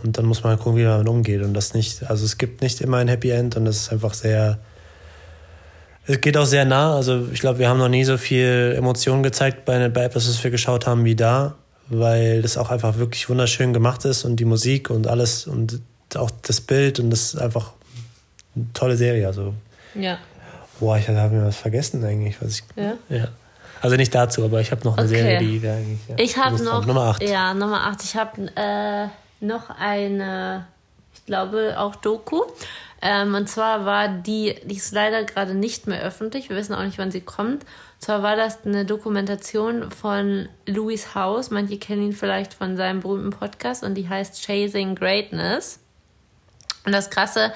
Und 0.03 0.17
dann 0.17 0.25
muss 0.25 0.43
man 0.43 0.57
gucken, 0.57 0.77
wie 0.77 0.83
man 0.83 0.91
damit 0.93 1.09
umgeht. 1.09 1.41
Und 1.41 1.53
das 1.53 1.73
nicht, 1.73 2.09
also 2.09 2.25
es 2.25 2.37
gibt 2.37 2.61
nicht 2.61 2.81
immer 2.81 2.97
ein 2.97 3.07
Happy 3.07 3.29
End 3.29 3.55
und 3.55 3.65
das 3.65 3.77
ist 3.77 3.91
einfach 3.91 4.13
sehr. 4.13 4.59
Es 6.07 6.19
geht 6.19 6.35
auch 6.37 6.45
sehr 6.45 6.65
nah. 6.65 6.95
Also 6.95 7.27
ich 7.31 7.39
glaube, 7.39 7.59
wir 7.59 7.69
haben 7.69 7.77
noch 7.77 7.89
nie 7.89 8.03
so 8.03 8.17
viel 8.17 8.73
Emotionen 8.77 9.23
gezeigt 9.23 9.65
bei, 9.65 9.87
bei 9.89 10.03
etwas, 10.03 10.27
was 10.27 10.43
wir 10.43 10.51
geschaut 10.51 10.87
haben, 10.87 11.05
wie 11.05 11.15
da, 11.15 11.55
weil 11.89 12.41
das 12.41 12.57
auch 12.57 12.71
einfach 12.71 12.97
wirklich 12.97 13.29
wunderschön 13.29 13.71
gemacht 13.71 14.03
ist 14.05 14.25
und 14.25 14.37
die 14.37 14.45
Musik 14.45 14.89
und 14.89 15.07
alles 15.07 15.45
und 15.45 15.81
auch 16.15 16.31
das 16.41 16.59
Bild 16.59 16.99
und 16.99 17.11
das 17.11 17.33
ist 17.33 17.39
einfach 17.39 17.73
eine 18.55 18.65
tolle 18.73 18.97
Serie. 18.97 19.27
Also. 19.27 19.53
Ja. 19.95 20.17
Boah, 20.79 20.97
ich 20.97 21.07
habe 21.07 21.35
mir 21.35 21.45
was 21.45 21.57
vergessen 21.57 22.03
eigentlich. 22.03 22.41
Was 22.41 22.59
ich, 22.59 22.63
ja. 22.75 22.93
ja. 23.09 23.27
Also 23.81 23.95
nicht 23.95 24.13
dazu, 24.13 24.43
aber 24.43 24.61
ich 24.61 24.71
habe 24.71 24.83
noch 24.83 24.97
eine 24.97 25.07
okay. 25.07 25.17
Serie, 25.17 25.39
die 25.39 25.59
da 25.59 25.73
eigentlich. 25.73 25.99
Ja, 26.07 26.15
ich 26.17 26.37
habe 26.37 26.63
noch. 26.63 26.85
Nummer 26.85 27.01
8. 27.01 27.23
Ja, 27.23 27.53
Nummer 27.53 27.87
8. 27.87 28.03
Ich 28.03 28.15
habe 28.15 28.41
äh, 28.55 29.07
noch 29.41 29.69
eine, 29.69 30.67
ich 31.13 31.25
glaube 31.25 31.75
auch 31.77 31.95
Doku. 31.95 32.43
Ähm, 33.01 33.33
und 33.33 33.49
zwar 33.49 33.85
war 33.85 34.07
die, 34.07 34.55
die 34.63 34.75
ist 34.75 34.93
leider 34.93 35.23
gerade 35.23 35.55
nicht 35.55 35.87
mehr 35.87 36.03
öffentlich. 36.03 36.49
Wir 36.49 36.55
wissen 36.55 36.75
auch 36.75 36.83
nicht, 36.83 36.99
wann 36.99 37.11
sie 37.11 37.21
kommt. 37.21 37.63
Und 37.63 38.01
zwar 38.01 38.21
war 38.21 38.35
das 38.35 38.63
eine 38.65 38.85
Dokumentation 38.85 39.89
von 39.91 40.47
Louis 40.67 41.15
House. 41.15 41.49
Manche 41.49 41.79
kennen 41.79 42.03
ihn 42.03 42.13
vielleicht 42.13 42.53
von 42.53 42.77
seinem 42.77 42.99
berühmten 42.99 43.31
Podcast 43.31 43.83
und 43.83 43.95
die 43.95 44.07
heißt 44.07 44.43
Chasing 44.45 44.95
Greatness. 44.95 45.79
Und 46.85 46.93
das 46.93 47.09
Krasse 47.09 47.51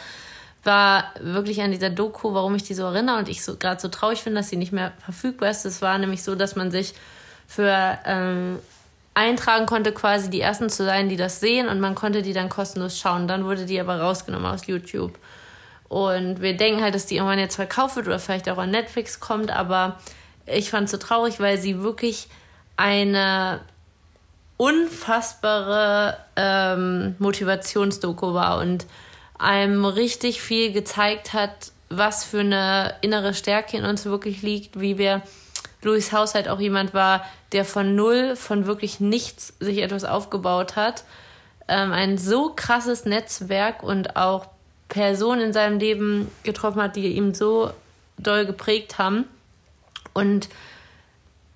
war 0.63 1.13
wirklich 1.19 1.61
an 1.61 1.71
dieser 1.71 1.91
Doku, 1.91 2.33
warum 2.33 2.55
ich 2.55 2.63
die 2.63 2.73
so 2.73 2.83
erinnere 2.83 3.17
und 3.17 3.29
ich 3.29 3.43
so 3.43 3.55
gerade 3.55 3.79
so 3.79 3.87
traurig 3.87 4.23
finde, 4.23 4.39
dass 4.39 4.49
sie 4.49 4.57
nicht 4.57 4.71
mehr 4.71 4.93
verfügbar 5.03 5.51
ist. 5.51 5.65
Es 5.65 5.81
war 5.83 5.97
nämlich 5.99 6.23
so, 6.23 6.33
dass 6.33 6.55
man 6.55 6.71
sich 6.71 6.95
für 7.47 7.99
ähm, 8.05 8.59
eintragen 9.15 9.65
konnte, 9.65 9.91
quasi 9.91 10.29
die 10.29 10.41
ersten 10.41 10.69
zu 10.69 10.85
sein, 10.85 11.09
die 11.09 11.15
das 11.15 11.39
sehen 11.39 11.67
und 11.67 11.79
man 11.79 11.95
konnte 11.95 12.21
die 12.21 12.33
dann 12.33 12.49
kostenlos 12.49 12.99
schauen. 12.99 13.27
Dann 13.27 13.45
wurde 13.45 13.65
die 13.65 13.79
aber 13.79 13.99
rausgenommen 13.99 14.45
aus 14.45 14.67
YouTube. 14.67 15.17
Und 15.87 16.41
wir 16.41 16.55
denken 16.57 16.83
halt, 16.83 16.93
dass 16.93 17.05
die 17.05 17.15
irgendwann 17.15 17.39
jetzt 17.39 17.55
verkauft 17.55 17.95
wird 17.95 18.07
oder 18.07 18.19
vielleicht 18.19 18.49
auch 18.49 18.57
an 18.57 18.71
Netflix 18.71 19.19
kommt, 19.19 19.51
aber 19.51 19.99
ich 20.45 20.69
fand 20.69 20.85
es 20.85 20.91
so 20.91 20.97
traurig, 20.97 21.39
weil 21.39 21.57
sie 21.57 21.81
wirklich 21.81 22.27
eine 22.75 23.61
unfassbare 24.57 26.17
ähm, 26.35 27.15
Motivationsdoku 27.19 28.33
war 28.33 28.59
und 28.59 28.85
einem 29.37 29.85
richtig 29.85 30.41
viel 30.41 30.71
gezeigt 30.71 31.33
hat, 31.33 31.71
was 31.89 32.23
für 32.23 32.39
eine 32.39 32.95
innere 33.01 33.33
Stärke 33.33 33.77
in 33.77 33.85
uns 33.85 34.05
wirklich 34.05 34.41
liegt, 34.41 34.79
wie 34.79 34.97
wir 34.97 35.21
Louis 35.85 36.11
Haushalt 36.11 36.49
auch 36.49 36.59
jemand 36.59 36.93
war, 36.93 37.23
der 37.51 37.63
von 37.63 37.95
null, 37.95 38.35
von 38.35 38.65
wirklich 38.65 38.99
nichts 38.99 39.53
sich 39.59 39.77
etwas 39.77 40.03
aufgebaut 40.03 40.75
hat. 40.75 41.03
Ähm, 41.67 41.91
ein 41.93 42.17
so 42.17 42.51
krasses 42.55 43.05
Netzwerk 43.05 43.83
und 43.83 44.15
auch 44.15 44.47
Personen 44.89 45.41
in 45.41 45.53
seinem 45.53 45.79
Leben 45.79 46.31
getroffen 46.43 46.81
hat, 46.81 46.95
die 46.95 47.07
ihm 47.15 47.33
so 47.33 47.71
doll 48.17 48.45
geprägt 48.45 48.97
haben. 48.97 49.25
Und 50.13 50.49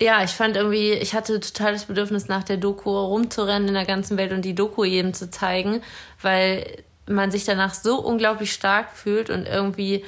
ja, 0.00 0.22
ich 0.22 0.30
fand 0.30 0.56
irgendwie, 0.56 0.92
ich 0.92 1.14
hatte 1.14 1.40
total 1.40 1.72
das 1.72 1.84
Bedürfnis, 1.84 2.28
nach 2.28 2.44
der 2.44 2.56
Doku 2.56 2.90
rumzurennen 2.90 3.68
in 3.68 3.74
der 3.74 3.84
ganzen 3.84 4.16
Welt 4.16 4.32
und 4.32 4.44
die 4.44 4.54
Doku 4.54 4.84
jedem 4.84 5.12
zu 5.12 5.30
zeigen, 5.30 5.82
weil 6.22 6.84
man 7.06 7.30
sich 7.30 7.44
danach 7.44 7.74
so 7.74 7.98
unglaublich 7.98 8.52
stark 8.52 8.92
fühlt 8.92 9.28
und 9.28 9.46
irgendwie 9.46 10.04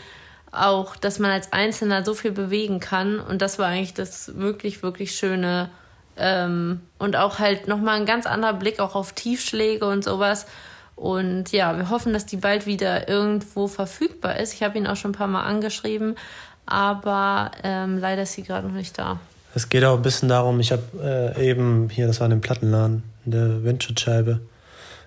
auch, 0.52 0.96
dass 0.96 1.18
man 1.18 1.30
als 1.30 1.52
Einzelner 1.52 2.04
so 2.04 2.14
viel 2.14 2.32
bewegen 2.32 2.78
kann. 2.78 3.18
Und 3.18 3.42
das 3.42 3.58
war 3.58 3.66
eigentlich 3.66 3.94
das 3.94 4.36
wirklich, 4.36 4.82
wirklich 4.82 5.16
Schöne. 5.16 5.70
Ähm, 6.16 6.80
und 6.98 7.16
auch 7.16 7.38
halt 7.38 7.68
nochmal 7.68 7.98
ein 7.98 8.06
ganz 8.06 8.26
anderer 8.26 8.52
Blick 8.52 8.78
auch 8.78 8.94
auf 8.94 9.14
Tiefschläge 9.14 9.86
und 9.86 10.04
sowas. 10.04 10.46
Und 10.94 11.52
ja, 11.52 11.76
wir 11.76 11.88
hoffen, 11.90 12.12
dass 12.12 12.26
die 12.26 12.36
bald 12.36 12.66
wieder 12.66 13.08
irgendwo 13.08 13.66
verfügbar 13.66 14.38
ist. 14.38 14.52
Ich 14.52 14.62
habe 14.62 14.76
ihn 14.76 14.86
auch 14.86 14.96
schon 14.96 15.12
ein 15.12 15.14
paar 15.14 15.26
Mal 15.26 15.42
angeschrieben, 15.42 16.16
aber 16.66 17.50
ähm, 17.64 17.98
leider 17.98 18.22
ist 18.22 18.34
sie 18.34 18.42
gerade 18.42 18.68
noch 18.68 18.74
nicht 18.74 18.98
da. 18.98 19.18
Es 19.54 19.68
geht 19.68 19.84
auch 19.84 19.96
ein 19.96 20.02
bisschen 20.02 20.28
darum, 20.28 20.60
ich 20.60 20.70
habe 20.70 20.82
äh, 21.36 21.50
eben 21.50 21.88
hier, 21.90 22.06
das 22.06 22.20
war 22.20 22.26
in 22.26 22.30
dem 22.30 22.40
Plattenladen, 22.40 23.02
in 23.24 23.32
der 23.32 23.64
Windschutzscheibe, 23.64 24.40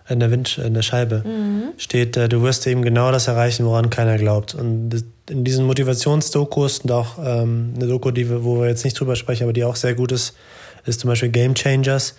in 0.08 0.20
der, 0.20 0.30
Wind, 0.30 0.58
in 0.60 0.74
der 0.74 0.84
Scheibe, 0.84 1.24
mhm. 1.26 1.74
steht, 1.78 2.16
äh, 2.18 2.30
du 2.30 2.44
wirst 2.44 2.68
eben 2.68 2.84
genau 2.84 3.12
das 3.12 3.28
erreichen, 3.28 3.66
woran 3.66 3.90
keiner 3.90 4.18
glaubt. 4.18 4.54
Und 4.54 5.04
in 5.30 5.44
diesen 5.44 5.66
Motivationsdokus 5.66 6.80
und 6.80 6.92
auch 6.92 7.18
ähm, 7.24 7.74
eine 7.76 7.88
Doku, 7.88 8.12
die 8.12 8.30
wir, 8.30 8.44
wo 8.44 8.62
wir 8.62 8.68
jetzt 8.68 8.84
nicht 8.84 9.00
drüber 9.00 9.16
sprechen, 9.16 9.44
aber 9.44 9.54
die 9.54 9.64
auch 9.64 9.76
sehr 9.76 9.96
gut 9.96 10.12
ist, 10.12 10.36
ist 10.86 11.00
zum 11.00 11.10
Beispiel 11.10 11.30
Game 11.30 11.56
Changers, 11.56 12.16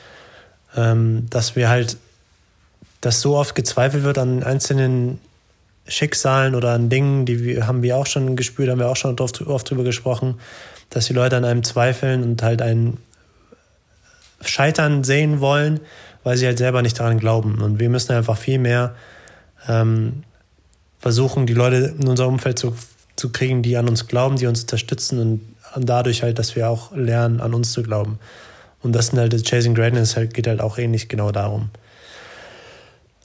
ähm, 0.76 1.26
dass 1.30 1.54
wir 1.54 1.68
halt, 1.68 1.96
dass 3.00 3.20
so 3.20 3.36
oft 3.36 3.54
gezweifelt 3.54 4.02
wird 4.02 4.18
an 4.18 4.42
einzelnen 4.42 5.20
Schicksalen 5.86 6.56
oder 6.56 6.72
an 6.72 6.88
Dingen, 6.88 7.26
die 7.26 7.44
wir, 7.44 7.66
haben 7.68 7.82
wir 7.82 7.96
auch 7.96 8.06
schon 8.06 8.34
gespürt, 8.34 8.68
haben 8.68 8.80
wir 8.80 8.88
auch 8.88 8.96
schon 8.96 9.18
oft, 9.20 9.40
oft 9.42 9.70
drüber 9.70 9.84
gesprochen, 9.84 10.40
dass 10.90 11.06
die 11.06 11.12
Leute 11.12 11.36
an 11.36 11.44
einem 11.44 11.62
zweifeln 11.62 12.24
und 12.24 12.42
halt 12.42 12.62
ein 12.62 12.96
Scheitern 14.40 15.04
sehen 15.04 15.40
wollen, 15.40 15.80
weil 16.26 16.36
sie 16.36 16.46
halt 16.46 16.58
selber 16.58 16.82
nicht 16.82 16.98
daran 16.98 17.20
glauben. 17.20 17.62
Und 17.62 17.78
wir 17.78 17.88
müssen 17.88 18.12
einfach 18.12 18.36
viel 18.36 18.58
mehr 18.58 18.96
ähm, 19.68 20.24
versuchen, 20.98 21.46
die 21.46 21.54
Leute 21.54 21.94
in 22.00 22.08
unser 22.08 22.26
Umfeld 22.26 22.58
zu, 22.58 22.74
zu 23.14 23.30
kriegen, 23.30 23.62
die 23.62 23.76
an 23.76 23.88
uns 23.88 24.08
glauben, 24.08 24.34
die 24.34 24.48
uns 24.48 24.62
unterstützen 24.62 25.20
und, 25.20 25.86
dadurch 25.86 26.24
halt, 26.24 26.40
dass 26.40 26.56
wir 26.56 26.68
auch 26.68 26.90
lernen, 26.96 27.40
an 27.40 27.54
uns 27.54 27.70
zu 27.70 27.84
glauben. 27.84 28.18
Und 28.82 28.92
das 28.92 29.08
sind 29.08 29.20
halt, 29.20 29.34
das 29.34 29.44
Chasing 29.44 29.76
Greatness 29.76 30.16
halt, 30.16 30.34
geht 30.34 30.48
halt 30.48 30.60
auch 30.60 30.78
ähnlich 30.78 31.08
genau 31.08 31.30
darum. 31.30 31.70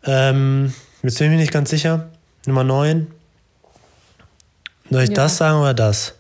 Ähm, 0.05 0.71
jetzt 1.01 1.17
bin 1.17 1.27
ich 1.27 1.31
mir 1.31 1.39
nicht 1.41 1.53
ganz 1.53 1.71
sicher. 1.71 2.07
Nummer 2.45 2.63
9. 2.63 3.07
Soll 4.91 5.01
ich 5.01 5.09
ja. 5.09 5.15
das 5.15 5.37
sagen 5.37 5.59
oder 5.59 5.73
das? 5.73 6.13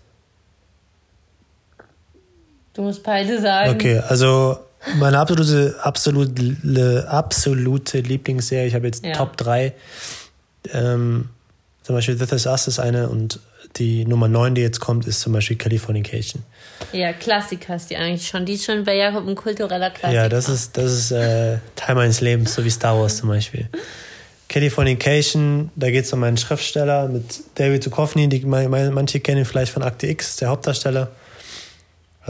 Du 2.73 2.81
musst 2.81 3.03
beide 3.03 3.39
sagen. 3.39 3.69
Okay, 3.69 3.99
also 3.99 4.57
meine 4.95 5.19
absolute, 5.19 5.75
absolute, 5.81 7.07
absolute 7.07 7.99
Lieblingsserie, 7.99 8.67
ich 8.67 8.75
habe 8.75 8.87
jetzt 8.87 9.05
ja. 9.05 9.13
Top 9.13 9.37
3. 9.37 9.73
Ähm, 10.73 11.29
zum 11.83 11.95
Beispiel 11.95 12.17
This 12.17 12.31
Is 12.31 12.45
Us 12.45 12.67
ist 12.67 12.79
eine 12.79 13.09
und 13.09 13.39
die 13.77 14.05
Nummer 14.05 14.27
9, 14.27 14.55
die 14.55 14.61
jetzt 14.61 14.79
kommt, 14.79 15.07
ist 15.07 15.21
zum 15.21 15.33
Beispiel 15.33 15.57
Californication. 15.57 16.43
Ja, 16.91 17.13
Klassiker 17.13 17.75
ist 17.75 17.89
die 17.89 17.95
eigentlich 17.95 18.27
schon. 18.27 18.45
Die 18.45 18.53
ist 18.53 18.65
schon 18.65 18.83
bei 18.83 18.95
Jakob 18.95 19.27
ein 19.27 19.35
kultureller 19.35 19.89
Klassiker. 19.89 20.23
Ja, 20.23 20.29
das 20.29 20.49
ist, 20.49 20.77
das 20.77 20.91
ist 20.91 21.11
äh, 21.11 21.57
Teil 21.75 21.95
meines 21.95 22.21
Lebens, 22.21 22.53
so 22.53 22.65
wie 22.65 22.69
Star 22.69 22.99
Wars 22.99 23.17
zum 23.17 23.29
Beispiel. 23.29 23.69
Californication, 24.49 25.71
da 25.77 25.89
geht 25.89 26.03
es 26.03 26.11
um 26.11 26.21
einen 26.23 26.35
Schriftsteller 26.35 27.07
mit 27.07 27.39
David 27.55 27.85
Duchovny, 27.85 28.27
die 28.27 28.45
manche 28.45 29.21
kennen 29.21 29.39
ihn 29.39 29.45
vielleicht 29.45 29.71
von 29.71 29.81
Akte 29.81 30.07
X, 30.07 30.35
der 30.35 30.49
Hauptdarsteller. 30.49 31.09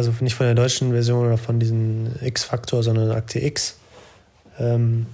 Also 0.02 0.14
nicht 0.22 0.34
von 0.34 0.48
der 0.48 0.56
deutschen 0.56 0.94
Version 0.94 1.28
oder 1.28 1.38
von 1.38 1.60
diesem 1.60 2.08
X-Faktor, 2.24 2.82
sondern 2.82 3.12
Akte 3.12 3.40
X. 3.40 3.78
Ähm, 4.58 5.06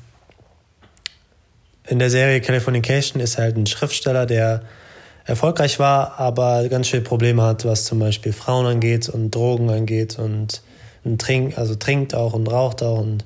in 1.90 2.00
der 2.00 2.10
Serie 2.10 2.40
Californication 2.40 3.22
ist 3.22 3.36
er 3.36 3.44
halt 3.44 3.58
ein 3.58 3.66
Schriftsteller, 3.66 4.26
der 4.26 4.62
erfolgreich 5.26 5.78
war, 5.78 6.18
aber 6.22 6.70
ganz 6.70 6.88
schön 6.88 7.04
Probleme 7.04 7.44
hat, 7.44 7.66
was 7.66 7.84
zum 7.84 8.00
Beispiel 8.00 8.32
Frauen 8.32 8.66
angeht 8.66 9.10
und 9.10 9.32
Drogen 9.36 9.70
angeht 9.70 10.18
und, 10.20 10.62
und 11.04 11.20
trinkt, 11.20 11.58
also 11.58 11.76
trinkt 11.76 12.16
auch 12.16 12.32
und 12.32 12.48
raucht 12.48 12.82
auch 12.82 13.00
und 13.00 13.26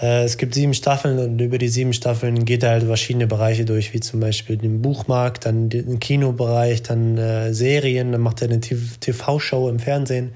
äh, 0.00 0.22
es 0.22 0.36
gibt 0.36 0.54
sieben 0.54 0.74
Staffeln 0.74 1.18
und 1.18 1.40
über 1.40 1.58
die 1.58 1.66
sieben 1.66 1.92
Staffeln 1.92 2.44
geht 2.44 2.62
er 2.62 2.70
halt 2.70 2.84
verschiedene 2.84 3.26
Bereiche 3.26 3.64
durch, 3.64 3.92
wie 3.94 3.98
zum 4.00 4.20
Beispiel 4.20 4.58
den 4.58 4.80
Buchmarkt, 4.80 5.44
dann 5.44 5.70
den 5.70 5.98
Kinobereich, 5.98 6.84
dann 6.84 7.18
äh, 7.18 7.52
Serien, 7.52 8.12
dann 8.12 8.20
macht 8.20 8.42
er 8.42 8.48
eine 8.48 8.60
TV-Show 8.60 9.68
im 9.68 9.80
Fernsehen. 9.80 10.34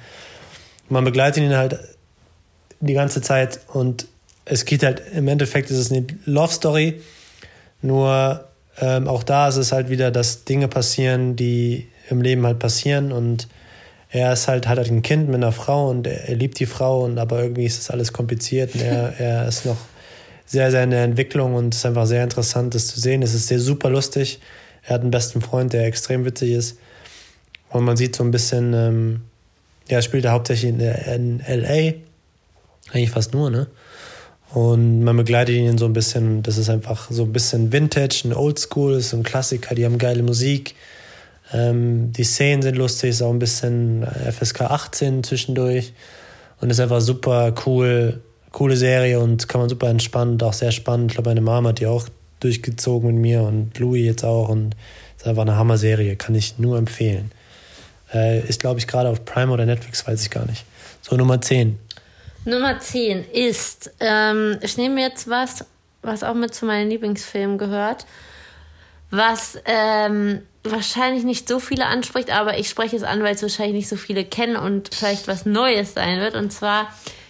Man 0.88 1.04
begleitet 1.04 1.42
ihn 1.42 1.56
halt 1.56 1.78
die 2.80 2.94
ganze 2.94 3.20
Zeit 3.22 3.60
und 3.68 4.06
es 4.44 4.64
geht 4.64 4.82
halt 4.82 5.02
im 5.14 5.28
Endeffekt 5.28 5.70
ist 5.70 5.78
es 5.78 5.90
eine 5.90 6.06
Love 6.24 6.52
Story, 6.52 7.00
nur 7.80 8.44
ähm, 8.80 9.06
auch 9.08 9.22
da 9.22 9.48
ist 9.48 9.56
es 9.56 9.72
halt 9.72 9.88
wieder, 9.88 10.10
dass 10.10 10.44
Dinge 10.44 10.68
passieren, 10.68 11.36
die 11.36 11.88
im 12.08 12.22
Leben 12.22 12.44
halt 12.46 12.58
passieren 12.58 13.12
und 13.12 13.48
er 14.10 14.32
ist 14.32 14.46
halt, 14.48 14.68
hat 14.68 14.78
halt 14.78 14.90
ein 14.90 15.02
Kind 15.02 15.28
mit 15.28 15.36
einer 15.36 15.52
Frau 15.52 15.88
und 15.88 16.06
er, 16.06 16.28
er 16.28 16.34
liebt 16.34 16.58
die 16.58 16.66
Frau 16.66 17.04
und 17.04 17.18
aber 17.18 17.42
irgendwie 17.42 17.64
ist 17.64 17.78
das 17.78 17.90
alles 17.90 18.12
kompliziert 18.12 18.74
und 18.74 18.82
er, 18.82 19.14
er 19.18 19.48
ist 19.48 19.64
noch 19.64 19.78
sehr, 20.44 20.70
sehr 20.70 20.84
in 20.84 20.90
der 20.90 21.04
Entwicklung 21.04 21.54
und 21.54 21.72
es 21.72 21.78
ist 21.78 21.86
einfach 21.86 22.06
sehr 22.06 22.22
interessant, 22.22 22.74
das 22.74 22.88
zu 22.88 23.00
sehen. 23.00 23.22
Es 23.22 23.32
ist 23.32 23.46
sehr 23.46 23.58
super 23.58 23.88
lustig. 23.88 24.38
Er 24.82 24.94
hat 24.94 25.00
einen 25.00 25.10
besten 25.10 25.40
Freund, 25.40 25.72
der 25.72 25.86
extrem 25.86 26.26
witzig 26.26 26.50
ist. 26.52 26.78
Und 27.70 27.84
man 27.84 27.96
sieht 27.96 28.14
so 28.14 28.22
ein 28.22 28.30
bisschen, 28.30 28.74
ähm, 28.74 29.22
ja, 29.88 30.02
spielt 30.02 30.24
er 30.24 30.32
hauptsächlich 30.32 30.70
in, 30.70 30.80
in 30.80 31.38
LA. 31.46 31.94
Eigentlich 32.92 33.10
fast 33.10 33.32
nur, 33.32 33.50
ne? 33.50 33.68
Und 34.54 35.02
man 35.02 35.16
begleitet 35.16 35.54
ihn 35.54 35.78
so 35.78 35.86
ein 35.86 35.94
bisschen. 35.94 36.42
Das 36.42 36.58
ist 36.58 36.68
einfach 36.68 37.10
so 37.10 37.22
ein 37.22 37.32
bisschen 37.32 37.72
Vintage, 37.72 38.22
ein 38.24 38.34
Oldschool, 38.34 38.94
ist 38.94 39.10
so 39.10 39.16
ein 39.16 39.22
Klassiker. 39.22 39.74
Die 39.74 39.84
haben 39.84 39.98
geile 39.98 40.22
Musik. 40.22 40.74
Ähm, 41.52 42.12
die 42.12 42.24
Szenen 42.24 42.62
sind 42.62 42.76
lustig, 42.76 43.10
ist 43.10 43.22
auch 43.22 43.30
ein 43.30 43.38
bisschen 43.38 44.06
FSK 44.06 44.62
18 44.62 45.22
zwischendurch 45.22 45.92
und 46.60 46.70
ist 46.70 46.80
einfach 46.80 47.00
super 47.00 47.54
cool, 47.66 48.20
coole 48.52 48.76
Serie 48.76 49.20
und 49.20 49.48
kann 49.48 49.60
man 49.60 49.68
super 49.68 49.88
entspannt, 49.88 50.42
auch 50.42 50.52
sehr 50.52 50.72
spannend. 50.72 51.10
Ich 51.10 51.16
glaube, 51.16 51.30
meine 51.30 51.40
Mama 51.40 51.70
hat 51.70 51.80
die 51.80 51.86
auch 51.86 52.08
durchgezogen 52.40 53.12
mit 53.12 53.20
mir 53.20 53.42
und 53.42 53.78
Louis 53.78 54.04
jetzt 54.04 54.24
auch 54.24 54.48
und 54.48 54.76
ist 55.16 55.26
einfach 55.26 55.42
eine 55.42 55.56
Hammer-Serie, 55.56 56.16
kann 56.16 56.34
ich 56.34 56.58
nur 56.58 56.78
empfehlen. 56.78 57.30
Äh, 58.12 58.46
ist, 58.46 58.60
glaube 58.60 58.78
ich, 58.78 58.86
gerade 58.86 59.08
auf 59.08 59.24
Prime 59.24 59.52
oder 59.52 59.64
Netflix, 59.64 60.06
weiß 60.06 60.22
ich 60.22 60.30
gar 60.30 60.46
nicht. 60.46 60.64
So, 61.00 61.16
Nummer 61.16 61.40
10. 61.40 61.78
Nummer 62.44 62.78
10 62.78 63.24
ist, 63.32 63.92
ähm, 64.00 64.58
ich 64.60 64.76
nehme 64.76 65.00
jetzt 65.00 65.28
was, 65.28 65.64
was 66.02 66.24
auch 66.24 66.34
mit 66.34 66.54
zu 66.54 66.66
meinen 66.66 66.90
Lieblingsfilmen 66.90 67.56
gehört, 67.56 68.06
was 69.10 69.58
ähm, 69.64 70.42
wahrscheinlich 70.64 71.24
nicht 71.24 71.48
so 71.48 71.60
viele 71.60 71.86
anspricht, 71.86 72.30
aber 72.30 72.58
ich 72.58 72.68
spreche 72.68 72.96
es 72.96 73.02
an, 73.02 73.22
weil 73.22 73.34
es 73.34 73.42
wahrscheinlich 73.42 73.74
nicht 73.74 73.88
so 73.88 73.96
viele 73.96 74.24
kennen 74.24 74.56
und 74.56 74.94
vielleicht 74.94 75.28
was 75.28 75.46
Neues 75.46 75.94
sein 75.94 76.20
wird. 76.20 76.34
Und 76.34 76.52
zwar 76.52 76.88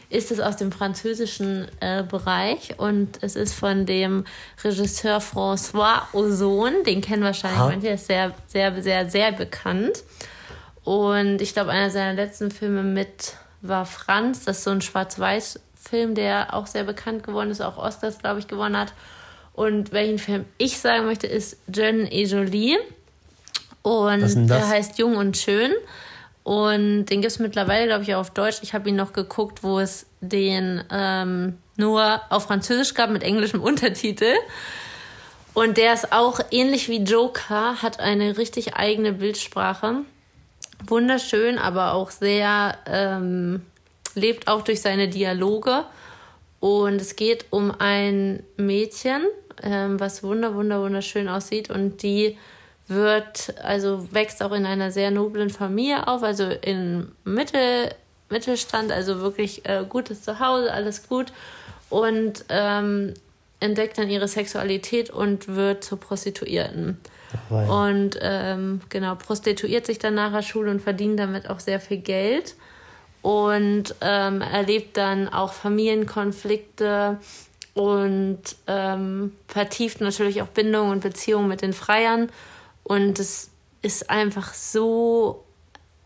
ist 0.08 0.30
es 0.30 0.40
aus 0.40 0.56
dem 0.56 0.70
französischen 0.72 1.66
äh, 1.80 2.02
Bereich 2.02 2.78
und 2.78 3.22
es 3.22 3.34
ist 3.34 3.54
von 3.54 3.86
dem 3.86 4.24
Regisseur 4.62 5.18
François 5.18 6.02
Ozon. 6.12 6.84
Den 6.86 7.00
kennen 7.00 7.22
wahrscheinlich 7.22 7.60
Aha. 7.60 7.68
manche, 7.68 7.86
der 7.86 7.94
ist 7.94 8.06
sehr, 8.06 8.34
sehr, 8.46 8.82
sehr, 8.82 9.10
sehr 9.10 9.32
bekannt. 9.32 10.04
Und 10.84 11.40
ich 11.40 11.52
glaube, 11.52 11.70
einer 11.70 11.90
seiner 11.90 12.14
letzten 12.14 12.50
Filme 12.50 12.82
mit 12.82 13.36
war 13.60 13.86
Franz. 13.86 14.44
Das 14.44 14.58
ist 14.58 14.64
so 14.64 14.70
ein 14.70 14.80
Schwarz-Weiß-Film, 14.80 16.14
der 16.14 16.54
auch 16.54 16.66
sehr 16.66 16.84
bekannt 16.84 17.22
geworden 17.22 17.50
ist, 17.50 17.60
auch 17.60 17.78
Oscars, 17.78 18.18
glaube 18.18 18.40
ich, 18.40 18.48
gewonnen 18.48 18.76
hat. 18.76 18.92
Und 19.52 19.92
welchen 19.92 20.18
Film 20.18 20.44
ich 20.58 20.78
sagen 20.78 21.06
möchte, 21.06 21.26
ist 21.26 21.58
Jeune 21.72 22.10
et 22.10 22.30
Jolie. 22.30 22.78
Und 23.82 24.48
der 24.48 24.68
heißt 24.68 24.98
Jung 24.98 25.16
und 25.16 25.36
Schön. 25.36 25.72
Und 26.44 27.06
den 27.06 27.20
gibt 27.20 27.32
es 27.32 27.38
mittlerweile, 27.38 27.86
glaube 27.86 28.02
ich, 28.02 28.14
auch 28.14 28.20
auf 28.20 28.30
Deutsch. 28.30 28.58
Ich 28.62 28.74
habe 28.74 28.88
ihn 28.88 28.96
noch 28.96 29.12
geguckt, 29.12 29.62
wo 29.62 29.78
es 29.78 30.06
den 30.20 30.82
ähm, 30.90 31.58
nur 31.76 32.20
auf 32.30 32.44
Französisch 32.44 32.94
gab 32.94 33.10
mit 33.10 33.22
englischem 33.22 33.60
Untertitel. 33.62 34.34
Und 35.54 35.76
der 35.76 35.92
ist 35.92 36.12
auch 36.12 36.40
ähnlich 36.50 36.88
wie 36.88 37.02
Joker, 37.02 37.82
hat 37.82 38.00
eine 38.00 38.38
richtig 38.38 38.74
eigene 38.74 39.12
Bildsprache. 39.12 39.98
Wunderschön, 40.86 41.58
aber 41.58 41.94
auch 41.94 42.10
sehr, 42.10 42.76
ähm, 42.86 43.62
lebt 44.14 44.48
auch 44.48 44.62
durch 44.62 44.80
seine 44.80 45.08
Dialoge. 45.08 45.84
Und 46.60 47.00
es 47.00 47.16
geht 47.16 47.46
um 47.50 47.72
ein 47.76 48.42
Mädchen, 48.56 49.22
ähm, 49.62 49.98
was 49.98 50.22
wunder, 50.22 50.54
wunder, 50.54 50.80
wunderschön 50.80 51.28
aussieht 51.28 51.70
und 51.70 52.02
die 52.02 52.38
wird, 52.88 53.54
also 53.62 54.12
wächst 54.12 54.42
auch 54.42 54.52
in 54.52 54.66
einer 54.66 54.90
sehr 54.90 55.10
noblen 55.10 55.50
Familie 55.50 56.06
auf, 56.06 56.22
also 56.22 56.44
in 56.44 57.10
Mittel, 57.24 57.92
Mittelstand, 58.28 58.92
also 58.92 59.20
wirklich 59.20 59.66
äh, 59.66 59.84
gutes 59.88 60.22
Zuhause, 60.22 60.72
alles 60.72 61.08
gut. 61.08 61.32
Und 61.90 62.44
ähm, 62.48 63.14
entdeckt 63.60 63.98
dann 63.98 64.08
ihre 64.08 64.28
Sexualität 64.28 65.10
und 65.10 65.48
wird 65.48 65.84
zur 65.84 66.00
Prostituierten. 66.00 66.98
Und 67.68 68.18
ähm, 68.20 68.80
genau, 68.88 69.14
prostituiert 69.14 69.86
sich 69.86 69.98
dann 69.98 70.14
nach 70.14 70.32
der 70.32 70.42
Schule 70.42 70.70
und 70.70 70.80
verdient 70.80 71.18
damit 71.18 71.48
auch 71.48 71.60
sehr 71.60 71.80
viel 71.80 71.98
Geld. 71.98 72.54
Und 73.22 73.94
ähm, 74.00 74.40
erlebt 74.40 74.96
dann 74.96 75.28
auch 75.28 75.52
Familienkonflikte 75.52 77.18
und 77.74 78.42
ähm, 78.66 79.32
vertieft 79.46 80.00
natürlich 80.00 80.42
auch 80.42 80.48
Bindungen 80.48 80.90
und 80.90 81.02
Beziehungen 81.02 81.48
mit 81.48 81.62
den 81.62 81.72
Freiern. 81.72 82.30
Und 82.82 83.18
es 83.18 83.50
ist 83.80 84.10
einfach 84.10 84.52
so 84.54 85.44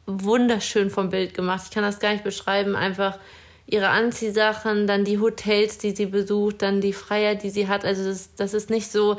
wunderschön 0.06 0.90
vom 0.90 1.10
Bild 1.10 1.34
gemacht. 1.34 1.62
Ich 1.64 1.70
kann 1.70 1.82
das 1.82 1.98
gar 1.98 2.12
nicht 2.12 2.24
beschreiben. 2.24 2.76
Einfach 2.76 3.18
ihre 3.66 3.88
Anziehsachen, 3.88 4.86
dann 4.86 5.04
die 5.04 5.18
Hotels, 5.18 5.78
die 5.78 5.90
sie 5.90 6.06
besucht, 6.06 6.62
dann 6.62 6.80
die 6.80 6.92
Freier, 6.92 7.34
die 7.34 7.50
sie 7.50 7.66
hat. 7.66 7.84
Also 7.84 8.04
das, 8.04 8.34
das 8.36 8.54
ist 8.54 8.70
nicht 8.70 8.90
so, 8.90 9.18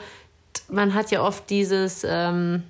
man 0.69 0.93
hat 0.93 1.11
ja 1.11 1.21
oft 1.21 1.49
dieses, 1.49 2.05
ähm, 2.07 2.63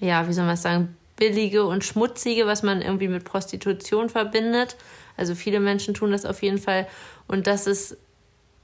ja, 0.00 0.28
wie 0.28 0.32
soll 0.32 0.46
man 0.46 0.56
sagen, 0.56 0.96
billige 1.16 1.64
und 1.64 1.84
schmutzige, 1.84 2.46
was 2.46 2.62
man 2.62 2.82
irgendwie 2.82 3.08
mit 3.08 3.24
Prostitution 3.24 4.08
verbindet. 4.08 4.76
Also 5.16 5.34
viele 5.34 5.60
Menschen 5.60 5.94
tun 5.94 6.10
das 6.12 6.24
auf 6.24 6.42
jeden 6.42 6.58
Fall. 6.58 6.86
Und 7.28 7.46
das 7.46 7.66
ist 7.66 7.96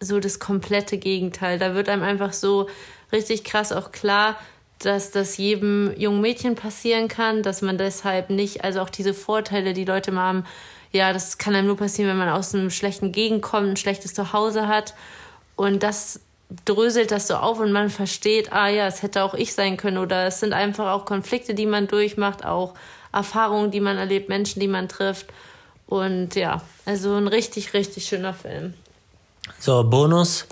so 0.00 0.20
das 0.20 0.38
komplette 0.38 0.98
Gegenteil. 0.98 1.58
Da 1.58 1.74
wird 1.74 1.88
einem 1.88 2.02
einfach 2.02 2.32
so 2.32 2.68
richtig 3.12 3.44
krass 3.44 3.72
auch 3.72 3.92
klar, 3.92 4.36
dass 4.78 5.10
das 5.10 5.36
jedem 5.36 5.92
jungen 5.96 6.20
Mädchen 6.20 6.54
passieren 6.54 7.08
kann, 7.08 7.42
dass 7.42 7.62
man 7.62 7.78
deshalb 7.78 8.30
nicht, 8.30 8.64
also 8.64 8.80
auch 8.80 8.90
diese 8.90 9.14
Vorteile, 9.14 9.72
die 9.72 9.84
Leute 9.84 10.12
mal 10.12 10.22
haben, 10.22 10.44
ja, 10.92 11.12
das 11.12 11.36
kann 11.36 11.54
einem 11.54 11.66
nur 11.66 11.76
passieren, 11.76 12.10
wenn 12.10 12.18
man 12.18 12.28
aus 12.28 12.54
einem 12.54 12.70
schlechten 12.70 13.12
Gegend 13.12 13.42
kommt, 13.42 13.68
ein 13.68 13.76
schlechtes 13.76 14.14
Zuhause 14.14 14.68
hat. 14.68 14.94
Und 15.56 15.82
das 15.82 16.20
dröselt 16.64 17.10
das 17.10 17.28
so 17.28 17.34
auf 17.34 17.60
und 17.60 17.72
man 17.72 17.90
versteht, 17.90 18.52
ah 18.52 18.68
ja, 18.68 18.86
es 18.86 19.02
hätte 19.02 19.22
auch 19.22 19.34
ich 19.34 19.54
sein 19.54 19.76
können. 19.76 19.98
Oder 19.98 20.26
es 20.26 20.40
sind 20.40 20.52
einfach 20.52 20.92
auch 20.92 21.04
Konflikte, 21.04 21.54
die 21.54 21.66
man 21.66 21.88
durchmacht, 21.88 22.44
auch 22.44 22.74
Erfahrungen, 23.12 23.70
die 23.70 23.80
man 23.80 23.96
erlebt, 23.98 24.28
Menschen, 24.28 24.60
die 24.60 24.68
man 24.68 24.88
trifft. 24.88 25.26
Und 25.86 26.34
ja, 26.34 26.62
also 26.84 27.14
ein 27.14 27.28
richtig, 27.28 27.74
richtig 27.74 28.06
schöner 28.06 28.34
Film. 28.34 28.74
So, 29.58 29.82
Bonus. 29.84 30.46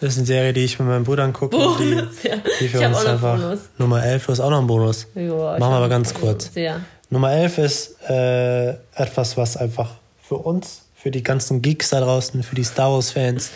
Das 0.00 0.12
ist 0.12 0.18
eine 0.18 0.26
Serie, 0.26 0.52
die 0.52 0.64
ich 0.64 0.78
mit 0.78 0.88
meinem 0.88 1.04
Bruder 1.04 1.24
angucke. 1.24 1.56
Bonus, 1.56 1.78
die, 2.22 2.28
ja. 2.28 2.36
die 2.60 2.68
für 2.68 2.80
ich 2.80 2.86
uns 2.86 3.04
einfach. 3.06 3.38
Bonus. 3.38 3.60
Nummer 3.78 4.04
11, 4.04 4.26
du 4.26 4.32
hast 4.32 4.40
auch 4.40 4.50
noch 4.50 4.58
einen 4.58 4.66
Bonus. 4.66 5.06
Joa, 5.14 5.58
Machen 5.58 5.72
wir 5.72 5.76
aber 5.76 5.88
ganz 5.88 6.12
kurz. 6.12 6.50
Ja. 6.54 6.80
Nummer 7.10 7.32
11 7.32 7.58
ist 7.58 7.96
äh, 8.08 8.70
etwas, 8.94 9.36
was 9.36 9.56
einfach 9.56 9.92
für 10.20 10.36
uns, 10.36 10.82
für 10.96 11.10
die 11.10 11.22
ganzen 11.22 11.62
Geeks 11.62 11.90
da 11.90 12.00
draußen, 12.00 12.42
für 12.42 12.54
die 12.54 12.64
Star 12.64 12.92
Wars-Fans, 12.92 13.50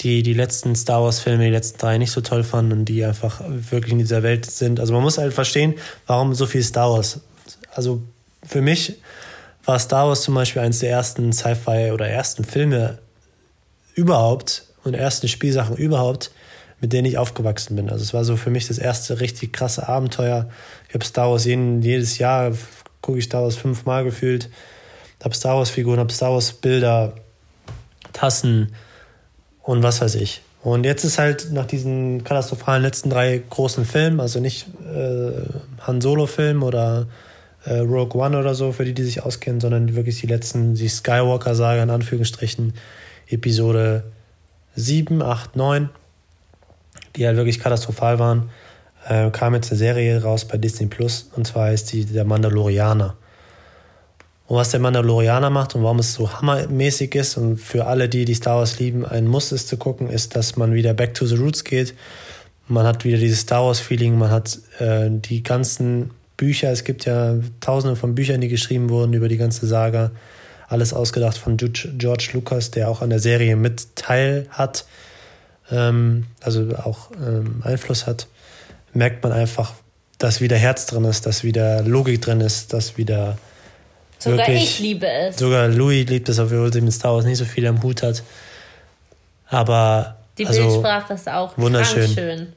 die 0.00 0.22
die 0.22 0.34
letzten 0.34 0.74
Star 0.74 1.02
Wars-Filme, 1.02 1.44
die 1.44 1.50
letzten 1.50 1.78
drei 1.78 1.98
nicht 1.98 2.10
so 2.10 2.20
toll 2.20 2.42
fanden 2.42 2.72
und 2.72 2.84
die 2.86 3.04
einfach 3.04 3.42
wirklich 3.46 3.92
in 3.92 3.98
dieser 3.98 4.22
Welt 4.22 4.50
sind. 4.50 4.80
Also 4.80 4.92
man 4.92 5.02
muss 5.02 5.18
halt 5.18 5.34
verstehen, 5.34 5.74
warum 6.06 6.34
so 6.34 6.46
viel 6.46 6.62
Star 6.62 6.90
Wars. 6.90 7.20
Also 7.74 8.02
für 8.42 8.62
mich 8.62 8.96
war 9.64 9.78
Star 9.78 10.08
Wars 10.08 10.22
zum 10.22 10.34
Beispiel 10.34 10.62
eines 10.62 10.78
der 10.78 10.90
ersten 10.90 11.32
Sci-Fi 11.32 11.90
oder 11.92 12.08
ersten 12.08 12.44
Filme 12.44 12.98
überhaupt 13.94 14.64
und 14.84 14.94
ersten 14.94 15.28
Spielsachen 15.28 15.76
überhaupt, 15.76 16.30
mit 16.80 16.92
denen 16.92 17.06
ich 17.06 17.18
aufgewachsen 17.18 17.76
bin. 17.76 17.90
Also 17.90 18.02
es 18.02 18.14
war 18.14 18.24
so 18.24 18.36
für 18.36 18.50
mich 18.50 18.66
das 18.66 18.78
erste 18.78 19.20
richtig 19.20 19.52
krasse 19.52 19.86
Abenteuer. 19.86 20.48
Ich 20.88 20.94
habe 20.94 21.04
Star 21.04 21.30
Wars 21.30 21.44
jeden, 21.44 21.82
jedes 21.82 22.16
Jahr, 22.18 22.52
gucke 23.02 23.18
ich 23.18 23.26
Star 23.26 23.42
Wars 23.42 23.56
fünfmal 23.56 24.04
gefühlt, 24.04 24.48
habe 25.22 25.34
Star 25.34 25.56
Wars 25.56 25.68
Figuren, 25.68 25.98
habe 25.98 26.12
Star 26.12 26.32
Wars 26.32 26.52
Bilder, 26.54 27.14
Tassen 28.14 28.72
und 29.62 29.82
was 29.82 30.00
weiß 30.00 30.16
ich. 30.16 30.42
Und 30.62 30.84
jetzt 30.84 31.04
ist 31.04 31.18
halt 31.18 31.52
nach 31.52 31.66
diesen 31.66 32.22
katastrophalen 32.22 32.82
letzten 32.82 33.08
drei 33.08 33.42
großen 33.48 33.84
Filmen, 33.84 34.20
also 34.20 34.40
nicht 34.40 34.66
äh, 34.94 35.32
Han 35.80 36.00
Solo-Film 36.00 36.62
oder 36.62 37.06
äh, 37.64 37.78
Rogue 37.78 38.20
One 38.20 38.38
oder 38.38 38.54
so, 38.54 38.72
für 38.72 38.84
die, 38.84 38.92
die 38.92 39.04
sich 39.04 39.22
auskennen, 39.22 39.60
sondern 39.60 39.96
wirklich 39.96 40.20
die 40.20 40.26
letzten, 40.26 40.74
die 40.74 40.88
Skywalker-Saga 40.88 41.82
in 41.82 41.90
Anführungsstrichen, 41.90 42.74
Episode 43.28 44.04
7, 44.76 45.22
8, 45.22 45.56
9, 45.56 45.88
die 47.16 47.26
halt 47.26 47.36
wirklich 47.36 47.58
katastrophal 47.58 48.18
waren, 48.18 48.50
äh, 49.08 49.30
kam 49.30 49.54
jetzt 49.54 49.70
eine 49.70 49.78
Serie 49.78 50.22
raus 50.22 50.44
bei 50.44 50.58
Disney 50.58 50.86
Plus 50.86 51.30
und 51.36 51.46
zwar 51.46 51.72
ist 51.72 51.92
die 51.92 52.04
Der 52.04 52.24
Mandalorianer. 52.24 53.16
Und 54.50 54.56
was 54.56 54.70
der 54.70 54.80
Mandalorianer 54.80 55.48
macht 55.48 55.76
und 55.76 55.84
warum 55.84 56.00
es 56.00 56.12
so 56.12 56.32
hammermäßig 56.32 57.14
ist 57.14 57.36
und 57.36 57.58
für 57.58 57.86
alle, 57.86 58.08
die 58.08 58.24
die 58.24 58.34
Star 58.34 58.56
Wars 58.56 58.80
lieben, 58.80 59.06
ein 59.06 59.28
Muss 59.28 59.52
ist 59.52 59.68
zu 59.68 59.76
gucken, 59.76 60.10
ist, 60.10 60.34
dass 60.34 60.56
man 60.56 60.74
wieder 60.74 60.92
back 60.92 61.14
to 61.14 61.24
the 61.24 61.36
roots 61.36 61.62
geht. 61.62 61.94
Man 62.66 62.84
hat 62.84 63.04
wieder 63.04 63.18
dieses 63.18 63.42
Star 63.42 63.64
Wars-Feeling, 63.64 64.18
man 64.18 64.32
hat 64.32 64.58
äh, 64.80 65.08
die 65.08 65.44
ganzen 65.44 66.10
Bücher, 66.36 66.72
es 66.72 66.82
gibt 66.82 67.04
ja 67.04 67.36
tausende 67.60 67.94
von 67.94 68.16
Büchern, 68.16 68.40
die 68.40 68.48
geschrieben 68.48 68.90
wurden 68.90 69.12
über 69.12 69.28
die 69.28 69.36
ganze 69.36 69.68
Saga. 69.68 70.10
Alles 70.66 70.94
ausgedacht 70.94 71.38
von 71.38 71.56
George 71.56 72.30
Lucas, 72.32 72.72
der 72.72 72.88
auch 72.88 73.02
an 73.02 73.10
der 73.10 73.20
Serie 73.20 73.54
mit 73.54 73.94
teil 73.94 74.48
hat, 74.50 74.84
ähm, 75.70 76.26
also 76.40 76.74
auch 76.74 77.12
ähm, 77.24 77.62
Einfluss 77.62 78.08
hat. 78.08 78.26
Merkt 78.94 79.22
man 79.22 79.30
einfach, 79.30 79.74
dass 80.18 80.40
wieder 80.40 80.56
Herz 80.56 80.86
drin 80.86 81.04
ist, 81.04 81.24
dass 81.24 81.44
wieder 81.44 81.84
Logik 81.84 82.20
drin 82.20 82.40
ist, 82.40 82.72
dass 82.72 82.98
wieder. 82.98 83.38
Sogar 84.20 84.38
wirklich, 84.38 84.62
ich 84.62 84.78
liebe 84.80 85.08
es. 85.08 85.38
Sogar 85.38 85.68
Louis 85.68 86.08
liebt 86.08 86.28
es, 86.28 86.38
obwohl 86.38 86.72
sie 86.72 86.80
mit 86.80 86.92
Star 86.92 87.14
Wars 87.14 87.24
nicht 87.24 87.38
so 87.38 87.44
viel 87.44 87.66
am 87.66 87.82
Hut 87.82 88.02
hat. 88.02 88.22
Aber. 89.48 90.16
Die 90.38 90.46
also, 90.46 90.62
Bildsprache 90.62 91.14
ist 91.14 91.28
auch 91.28 91.58
wunderschön. 91.58 92.08
schön 92.08 92.52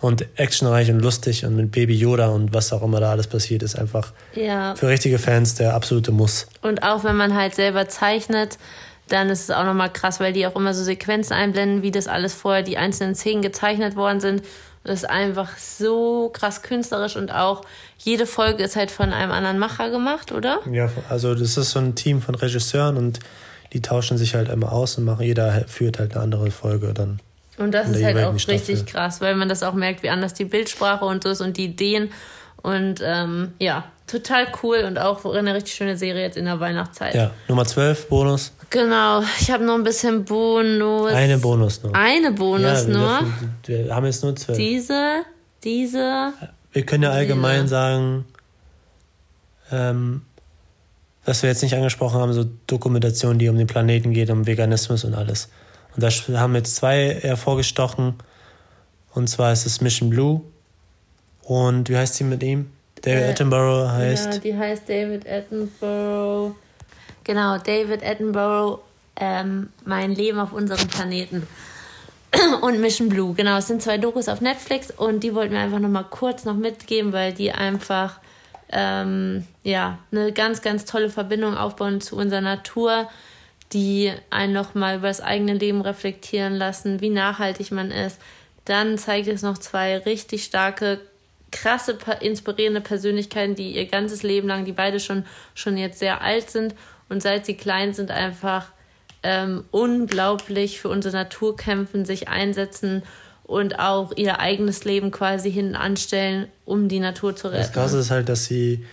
und 0.00 0.26
actionreich 0.38 0.90
und 0.90 1.00
lustig 1.00 1.44
und 1.44 1.56
mit 1.56 1.72
Baby 1.72 1.94
Yoda 1.96 2.28
und 2.28 2.52
was 2.54 2.72
auch 2.72 2.82
immer 2.82 3.00
da 3.00 3.10
alles 3.10 3.26
passiert, 3.26 3.62
ist 3.62 3.76
einfach 3.76 4.12
ja. 4.34 4.74
für 4.76 4.88
richtige 4.88 5.18
Fans 5.18 5.56
der 5.56 5.74
absolute 5.74 6.12
Muss. 6.12 6.46
Und 6.62 6.82
auch 6.82 7.04
wenn 7.04 7.16
man 7.16 7.34
halt 7.34 7.54
selber 7.54 7.88
zeichnet, 7.88 8.58
dann 9.08 9.30
ist 9.30 9.44
es 9.44 9.50
auch 9.50 9.64
nochmal 9.64 9.92
krass, 9.92 10.20
weil 10.20 10.32
die 10.32 10.46
auch 10.46 10.54
immer 10.54 10.74
so 10.74 10.84
Sequenzen 10.84 11.32
einblenden, 11.32 11.82
wie 11.82 11.90
das 11.90 12.06
alles 12.06 12.34
vorher, 12.34 12.62
die 12.62 12.76
einzelnen 12.76 13.14
Szenen 13.14 13.42
gezeichnet 13.42 13.96
worden 13.96 14.20
sind. 14.20 14.42
Das 14.88 15.02
ist 15.02 15.10
einfach 15.10 15.58
so 15.58 16.30
krass 16.32 16.62
künstlerisch 16.62 17.16
und 17.16 17.30
auch 17.30 17.62
jede 17.98 18.24
Folge 18.26 18.62
ist 18.62 18.74
halt 18.74 18.90
von 18.90 19.12
einem 19.12 19.32
anderen 19.32 19.58
Macher 19.58 19.90
gemacht, 19.90 20.32
oder? 20.32 20.60
Ja, 20.70 20.88
also 21.08 21.34
das 21.34 21.58
ist 21.58 21.70
so 21.70 21.78
ein 21.78 21.94
Team 21.94 22.22
von 22.22 22.34
Regisseuren 22.34 22.96
und 22.96 23.20
die 23.74 23.82
tauschen 23.82 24.16
sich 24.16 24.34
halt 24.34 24.48
immer 24.48 24.72
aus 24.72 24.96
und 24.96 25.04
machen, 25.04 25.26
jeder 25.26 25.64
führt 25.66 25.98
halt 25.98 26.12
eine 26.12 26.22
andere 26.22 26.50
Folge 26.50 26.94
dann. 26.94 27.20
Und 27.58 27.72
das 27.72 27.90
ist 27.90 28.02
halt 28.02 28.16
auch 28.18 28.38
Staffel. 28.38 28.54
richtig 28.54 28.86
krass, 28.86 29.20
weil 29.20 29.34
man 29.34 29.48
das 29.48 29.62
auch 29.62 29.74
merkt, 29.74 30.02
wie 30.02 30.10
anders 30.10 30.32
die 30.32 30.44
Bildsprache 30.44 31.04
und 31.04 31.24
so 31.24 31.30
ist 31.30 31.40
und 31.40 31.56
die 31.56 31.64
Ideen. 31.66 32.10
Und 32.62 33.00
ähm, 33.02 33.52
ja, 33.58 33.84
total 34.06 34.48
cool 34.62 34.78
und 34.78 34.98
auch 34.98 35.24
eine 35.24 35.54
richtig 35.54 35.74
schöne 35.74 35.96
Serie 35.96 36.22
jetzt 36.22 36.36
in 36.36 36.46
der 36.46 36.58
Weihnachtszeit. 36.60 37.14
Ja, 37.14 37.30
Nummer 37.46 37.64
12, 37.64 38.08
Bonus. 38.08 38.52
Genau, 38.70 39.22
ich 39.40 39.50
habe 39.50 39.64
noch 39.64 39.74
ein 39.74 39.84
bisschen 39.84 40.24
Bonus. 40.24 41.12
Eine 41.12 41.38
Bonus 41.38 41.82
nur. 41.82 41.94
Eine 41.94 42.32
Bonus 42.32 42.82
ja, 42.82 42.86
wir 42.86 42.94
nur. 42.94 43.18
Dürfen, 43.18 43.86
wir 43.86 43.94
haben 43.94 44.06
jetzt 44.06 44.22
nur 44.22 44.36
zwölf. 44.36 44.58
Diese, 44.58 45.22
diese. 45.64 46.32
Wir 46.72 46.84
können 46.84 47.04
ja 47.04 47.10
allgemein 47.10 47.62
diese. 47.62 47.68
sagen, 47.68 48.24
ähm, 49.70 50.22
was 51.24 51.42
wir 51.42 51.50
jetzt 51.50 51.62
nicht 51.62 51.74
angesprochen 51.74 52.20
haben, 52.20 52.32
so 52.32 52.44
Dokumentationen, 52.66 53.38
die 53.38 53.48
um 53.48 53.56
den 53.56 53.66
Planeten 53.66 54.12
geht, 54.12 54.30
um 54.30 54.46
Veganismus 54.46 55.04
und 55.04 55.14
alles. 55.14 55.48
Und 55.94 56.02
da 56.02 56.40
haben 56.40 56.54
jetzt 56.54 56.76
zwei 56.76 57.18
hervorgestochen. 57.20 58.14
Und 59.14 59.28
zwar 59.28 59.52
ist 59.52 59.66
es 59.66 59.80
Mission 59.80 60.10
Blue. 60.10 60.42
Und 61.48 61.88
wie 61.88 61.96
heißt 61.96 62.14
sie 62.14 62.24
mit 62.24 62.42
ihm? 62.42 62.70
David 63.00 63.22
äh, 63.22 63.30
Attenborough 63.30 63.90
heißt. 63.90 64.34
Ja, 64.34 64.38
die 64.40 64.56
heißt 64.56 64.88
David 64.88 65.26
Attenborough. 65.28 66.54
Genau, 67.24 67.58
David 67.58 68.04
Attenborough, 68.04 68.80
ähm, 69.16 69.70
mein 69.84 70.14
Leben 70.14 70.38
auf 70.38 70.52
unserem 70.52 70.88
Planeten. 70.88 71.46
und 72.60 72.80
Mission 72.80 73.08
Blue, 73.08 73.34
genau, 73.34 73.56
es 73.56 73.68
sind 73.68 73.80
zwei 73.80 73.96
Dokus 73.96 74.28
auf 74.28 74.42
Netflix 74.42 74.90
und 74.90 75.20
die 75.24 75.34
wollten 75.34 75.54
wir 75.54 75.60
einfach 75.60 75.78
nochmal 75.78 76.04
kurz 76.10 76.44
noch 76.44 76.56
mitgeben, 76.56 77.14
weil 77.14 77.32
die 77.32 77.52
einfach 77.52 78.20
ähm, 78.70 79.46
ja, 79.62 79.98
eine 80.12 80.32
ganz, 80.32 80.60
ganz 80.60 80.84
tolle 80.84 81.08
Verbindung 81.08 81.56
aufbauen 81.56 82.02
zu 82.02 82.16
unserer 82.16 82.42
Natur 82.42 83.08
die 83.72 84.12
einen 84.30 84.52
nochmal 84.52 84.96
über 84.96 85.08
das 85.08 85.20
eigene 85.20 85.54
Leben 85.54 85.80
reflektieren 85.80 86.54
lassen, 86.54 87.00
wie 87.00 87.10
nachhaltig 87.10 87.70
man 87.70 87.90
ist. 87.90 88.18
Dann 88.64 88.98
zeigt 88.98 89.28
es 89.28 89.42
noch 89.42 89.58
zwei 89.58 89.98
richtig 89.98 90.44
starke, 90.44 91.00
krasse, 91.50 91.98
inspirierende 92.20 92.80
Persönlichkeiten, 92.80 93.54
die 93.54 93.76
ihr 93.76 93.86
ganzes 93.86 94.22
Leben 94.22 94.48
lang, 94.48 94.64
die 94.64 94.72
beide 94.72 95.00
schon, 95.00 95.24
schon 95.54 95.76
jetzt 95.76 95.98
sehr 95.98 96.20
alt 96.20 96.50
sind 96.50 96.74
und 97.08 97.22
seit 97.22 97.46
sie 97.46 97.54
klein 97.54 97.94
sind, 97.94 98.10
einfach 98.10 98.66
ähm, 99.22 99.64
unglaublich 99.70 100.80
für 100.80 100.88
unsere 100.88 101.16
Natur 101.16 101.56
kämpfen, 101.56 102.04
sich 102.04 102.28
einsetzen 102.28 103.02
und 103.44 103.78
auch 103.78 104.12
ihr 104.16 104.40
eigenes 104.40 104.84
Leben 104.84 105.10
quasi 105.10 105.50
hinten 105.50 105.74
anstellen, 105.74 106.48
um 106.64 106.88
die 106.88 107.00
Natur 107.00 107.34
zu 107.34 107.48
retten. 107.48 107.62
Das 107.62 107.72
Krasse 107.72 107.98
ist 107.98 108.10
halt, 108.10 108.28
dass 108.28 108.44
sie 108.44 108.84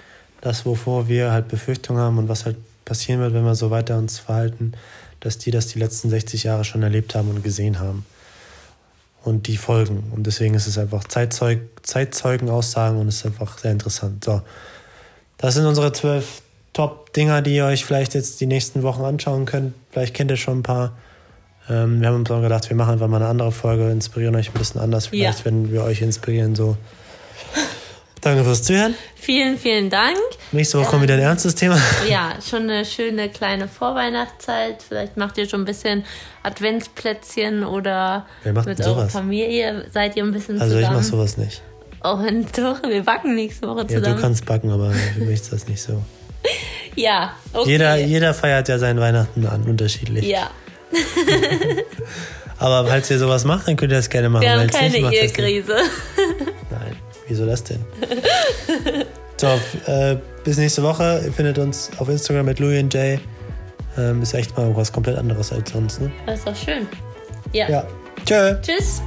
das, 0.42 0.66
wovor 0.66 1.08
wir 1.08 1.32
halt 1.32 1.48
Befürchtungen 1.48 2.02
haben 2.02 2.18
und 2.18 2.30
was 2.30 2.46
halt 2.46 2.58
passieren 2.86 3.20
wird, 3.20 3.34
wenn 3.34 3.44
wir 3.44 3.56
so 3.56 3.70
weiter 3.70 3.98
uns 3.98 4.20
verhalten, 4.20 4.74
dass 5.20 5.38
die 5.38 5.52
das 5.52 5.68
die 5.68 5.80
letzten 5.80 6.10
60 6.10 6.44
Jahre 6.44 6.64
schon 6.64 6.84
erlebt 6.84 7.16
haben 7.16 7.30
und 7.30 7.44
gesehen 7.44 7.80
haben. 7.80 8.06
Und 9.26 9.48
die 9.48 9.58
folgen. 9.58 10.12
Und 10.16 10.28
deswegen 10.28 10.54
ist 10.54 10.68
es 10.68 10.78
einfach 10.78 11.04
Zeitzeug, 11.06 11.60
Zeitzeugenaussagen 11.82 12.98
und 13.00 13.08
es 13.08 13.18
ist 13.18 13.26
einfach 13.26 13.58
sehr 13.58 13.72
interessant. 13.72 14.24
So. 14.24 14.42
Das 15.38 15.56
sind 15.56 15.66
unsere 15.66 15.92
zwölf 15.92 16.42
Top-Dinger, 16.74 17.42
die 17.42 17.56
ihr 17.56 17.66
euch 17.66 17.86
vielleicht 17.86 18.14
jetzt 18.14 18.40
die 18.40 18.46
nächsten 18.46 18.84
Wochen 18.84 19.04
anschauen 19.04 19.46
könnt. 19.46 19.74
Vielleicht 19.92 20.14
kennt 20.14 20.30
ihr 20.30 20.38
schon 20.38 20.60
ein 20.60 20.64
paar. 20.64 20.92
Ähm, 21.70 22.02
wir 22.02 22.08
haben 22.10 22.16
uns 22.18 22.30
auch 22.30 22.42
gedacht, 22.42 22.70
wir 22.70 22.78
machen 22.78 22.94
einfach 22.94 23.08
mal 23.08 23.18
eine 23.18 23.28
andere 23.28 23.52
Folge, 23.52 23.90
inspirieren 23.90 24.36
euch 24.36 24.50
ein 24.50 24.60
bisschen 24.60 24.80
anders. 24.80 25.08
Vielleicht, 25.08 25.40
ja. 25.40 25.46
wenn 25.46 25.72
wir 25.72 25.84
euch 25.84 26.02
inspirieren, 26.02 26.56
so. 26.56 26.78
Danke 28.26 28.44
fürs 28.44 28.64
Zuhören. 28.64 28.96
Vielen, 29.14 29.56
vielen 29.56 29.92
Dank. 29.92 30.18
Nächste 30.52 30.80
Woche 30.80 30.90
kommt 30.90 31.04
wieder 31.04 31.14
ein 31.14 31.20
ähm, 31.20 31.28
ernstes 31.28 31.54
Thema. 31.54 31.78
Ja, 32.10 32.34
schon 32.42 32.64
eine 32.64 32.84
schöne 32.84 33.30
kleine 33.30 33.68
Vorweihnachtszeit. 33.68 34.82
Vielleicht 34.82 35.16
macht 35.16 35.38
ihr 35.38 35.48
schon 35.48 35.62
ein 35.62 35.66
bisschen 35.66 36.04
Adventsplätzchen 36.42 37.64
oder 37.64 38.26
mit 38.44 38.78
sowas? 38.78 38.80
eurer 38.80 39.10
Familie 39.10 39.86
seid 39.94 40.16
ihr 40.18 40.24
ein 40.24 40.32
bisschen 40.32 40.60
also 40.60 40.76
zusammen. 40.76 40.96
Also 40.96 41.12
ich 41.12 41.18
mache 41.18 41.18
sowas 41.18 41.38
nicht. 41.38 41.62
Oh, 42.04 42.18
doch, 42.56 42.90
wir 42.90 43.04
backen 43.04 43.36
nächste 43.36 43.68
Woche 43.68 43.86
zusammen. 43.86 44.06
Ja, 44.06 44.14
du 44.16 44.20
kannst 44.20 44.44
backen, 44.48 44.72
aber 44.72 44.90
für 44.90 45.20
mich 45.20 45.42
ist 45.42 45.54
das 45.54 45.68
nicht 45.68 45.84
so. 45.84 46.02
ja, 46.96 47.36
okay. 47.54 47.70
Jeder, 47.70 47.96
jeder 47.98 48.34
feiert 48.34 48.68
ja 48.70 48.80
seinen 48.80 49.00
Weihnachten 49.00 49.46
an, 49.46 49.66
unterschiedlich. 49.66 50.26
Ja. 50.26 50.50
Aber 52.58 52.88
falls 52.88 53.12
ihr 53.12 53.20
sowas 53.20 53.44
macht, 53.44 53.68
dann 53.68 53.76
könnt 53.76 53.92
ihr 53.92 53.98
das 53.98 54.10
gerne 54.10 54.30
machen. 54.30 54.44
Wir 54.44 54.60
haben 54.60 54.68
keine 54.68 54.98
Ehekrise. 54.98 55.76
Wieso 57.28 57.46
das 57.46 57.64
denn? 57.64 57.84
so, 59.38 59.48
äh, 59.88 60.18
bis 60.44 60.58
nächste 60.58 60.84
Woche. 60.84 61.22
Ihr 61.26 61.34
findet 61.34 61.58
uns 61.58 61.92
auf 61.98 62.10
Instagram 62.10 62.46
mit 62.46 62.60
Louis 62.60 62.82
und 62.82 62.94
Jay. 62.94 63.20
Ähm, 63.98 64.22
ist 64.22 64.34
echt 64.34 64.56
mal 64.58 64.76
was 64.76 64.92
komplett 64.92 65.18
anderes 65.18 65.52
als 65.52 65.72
sonst, 65.72 66.02
ne? 66.02 66.12
Das 66.26 66.40
ist 66.40 66.48
doch 66.48 66.56
schön. 66.56 66.88
Ja. 67.54 67.70
ja. 67.70 67.88
Tschö. 68.26 68.56
Tschüss. 68.62 69.02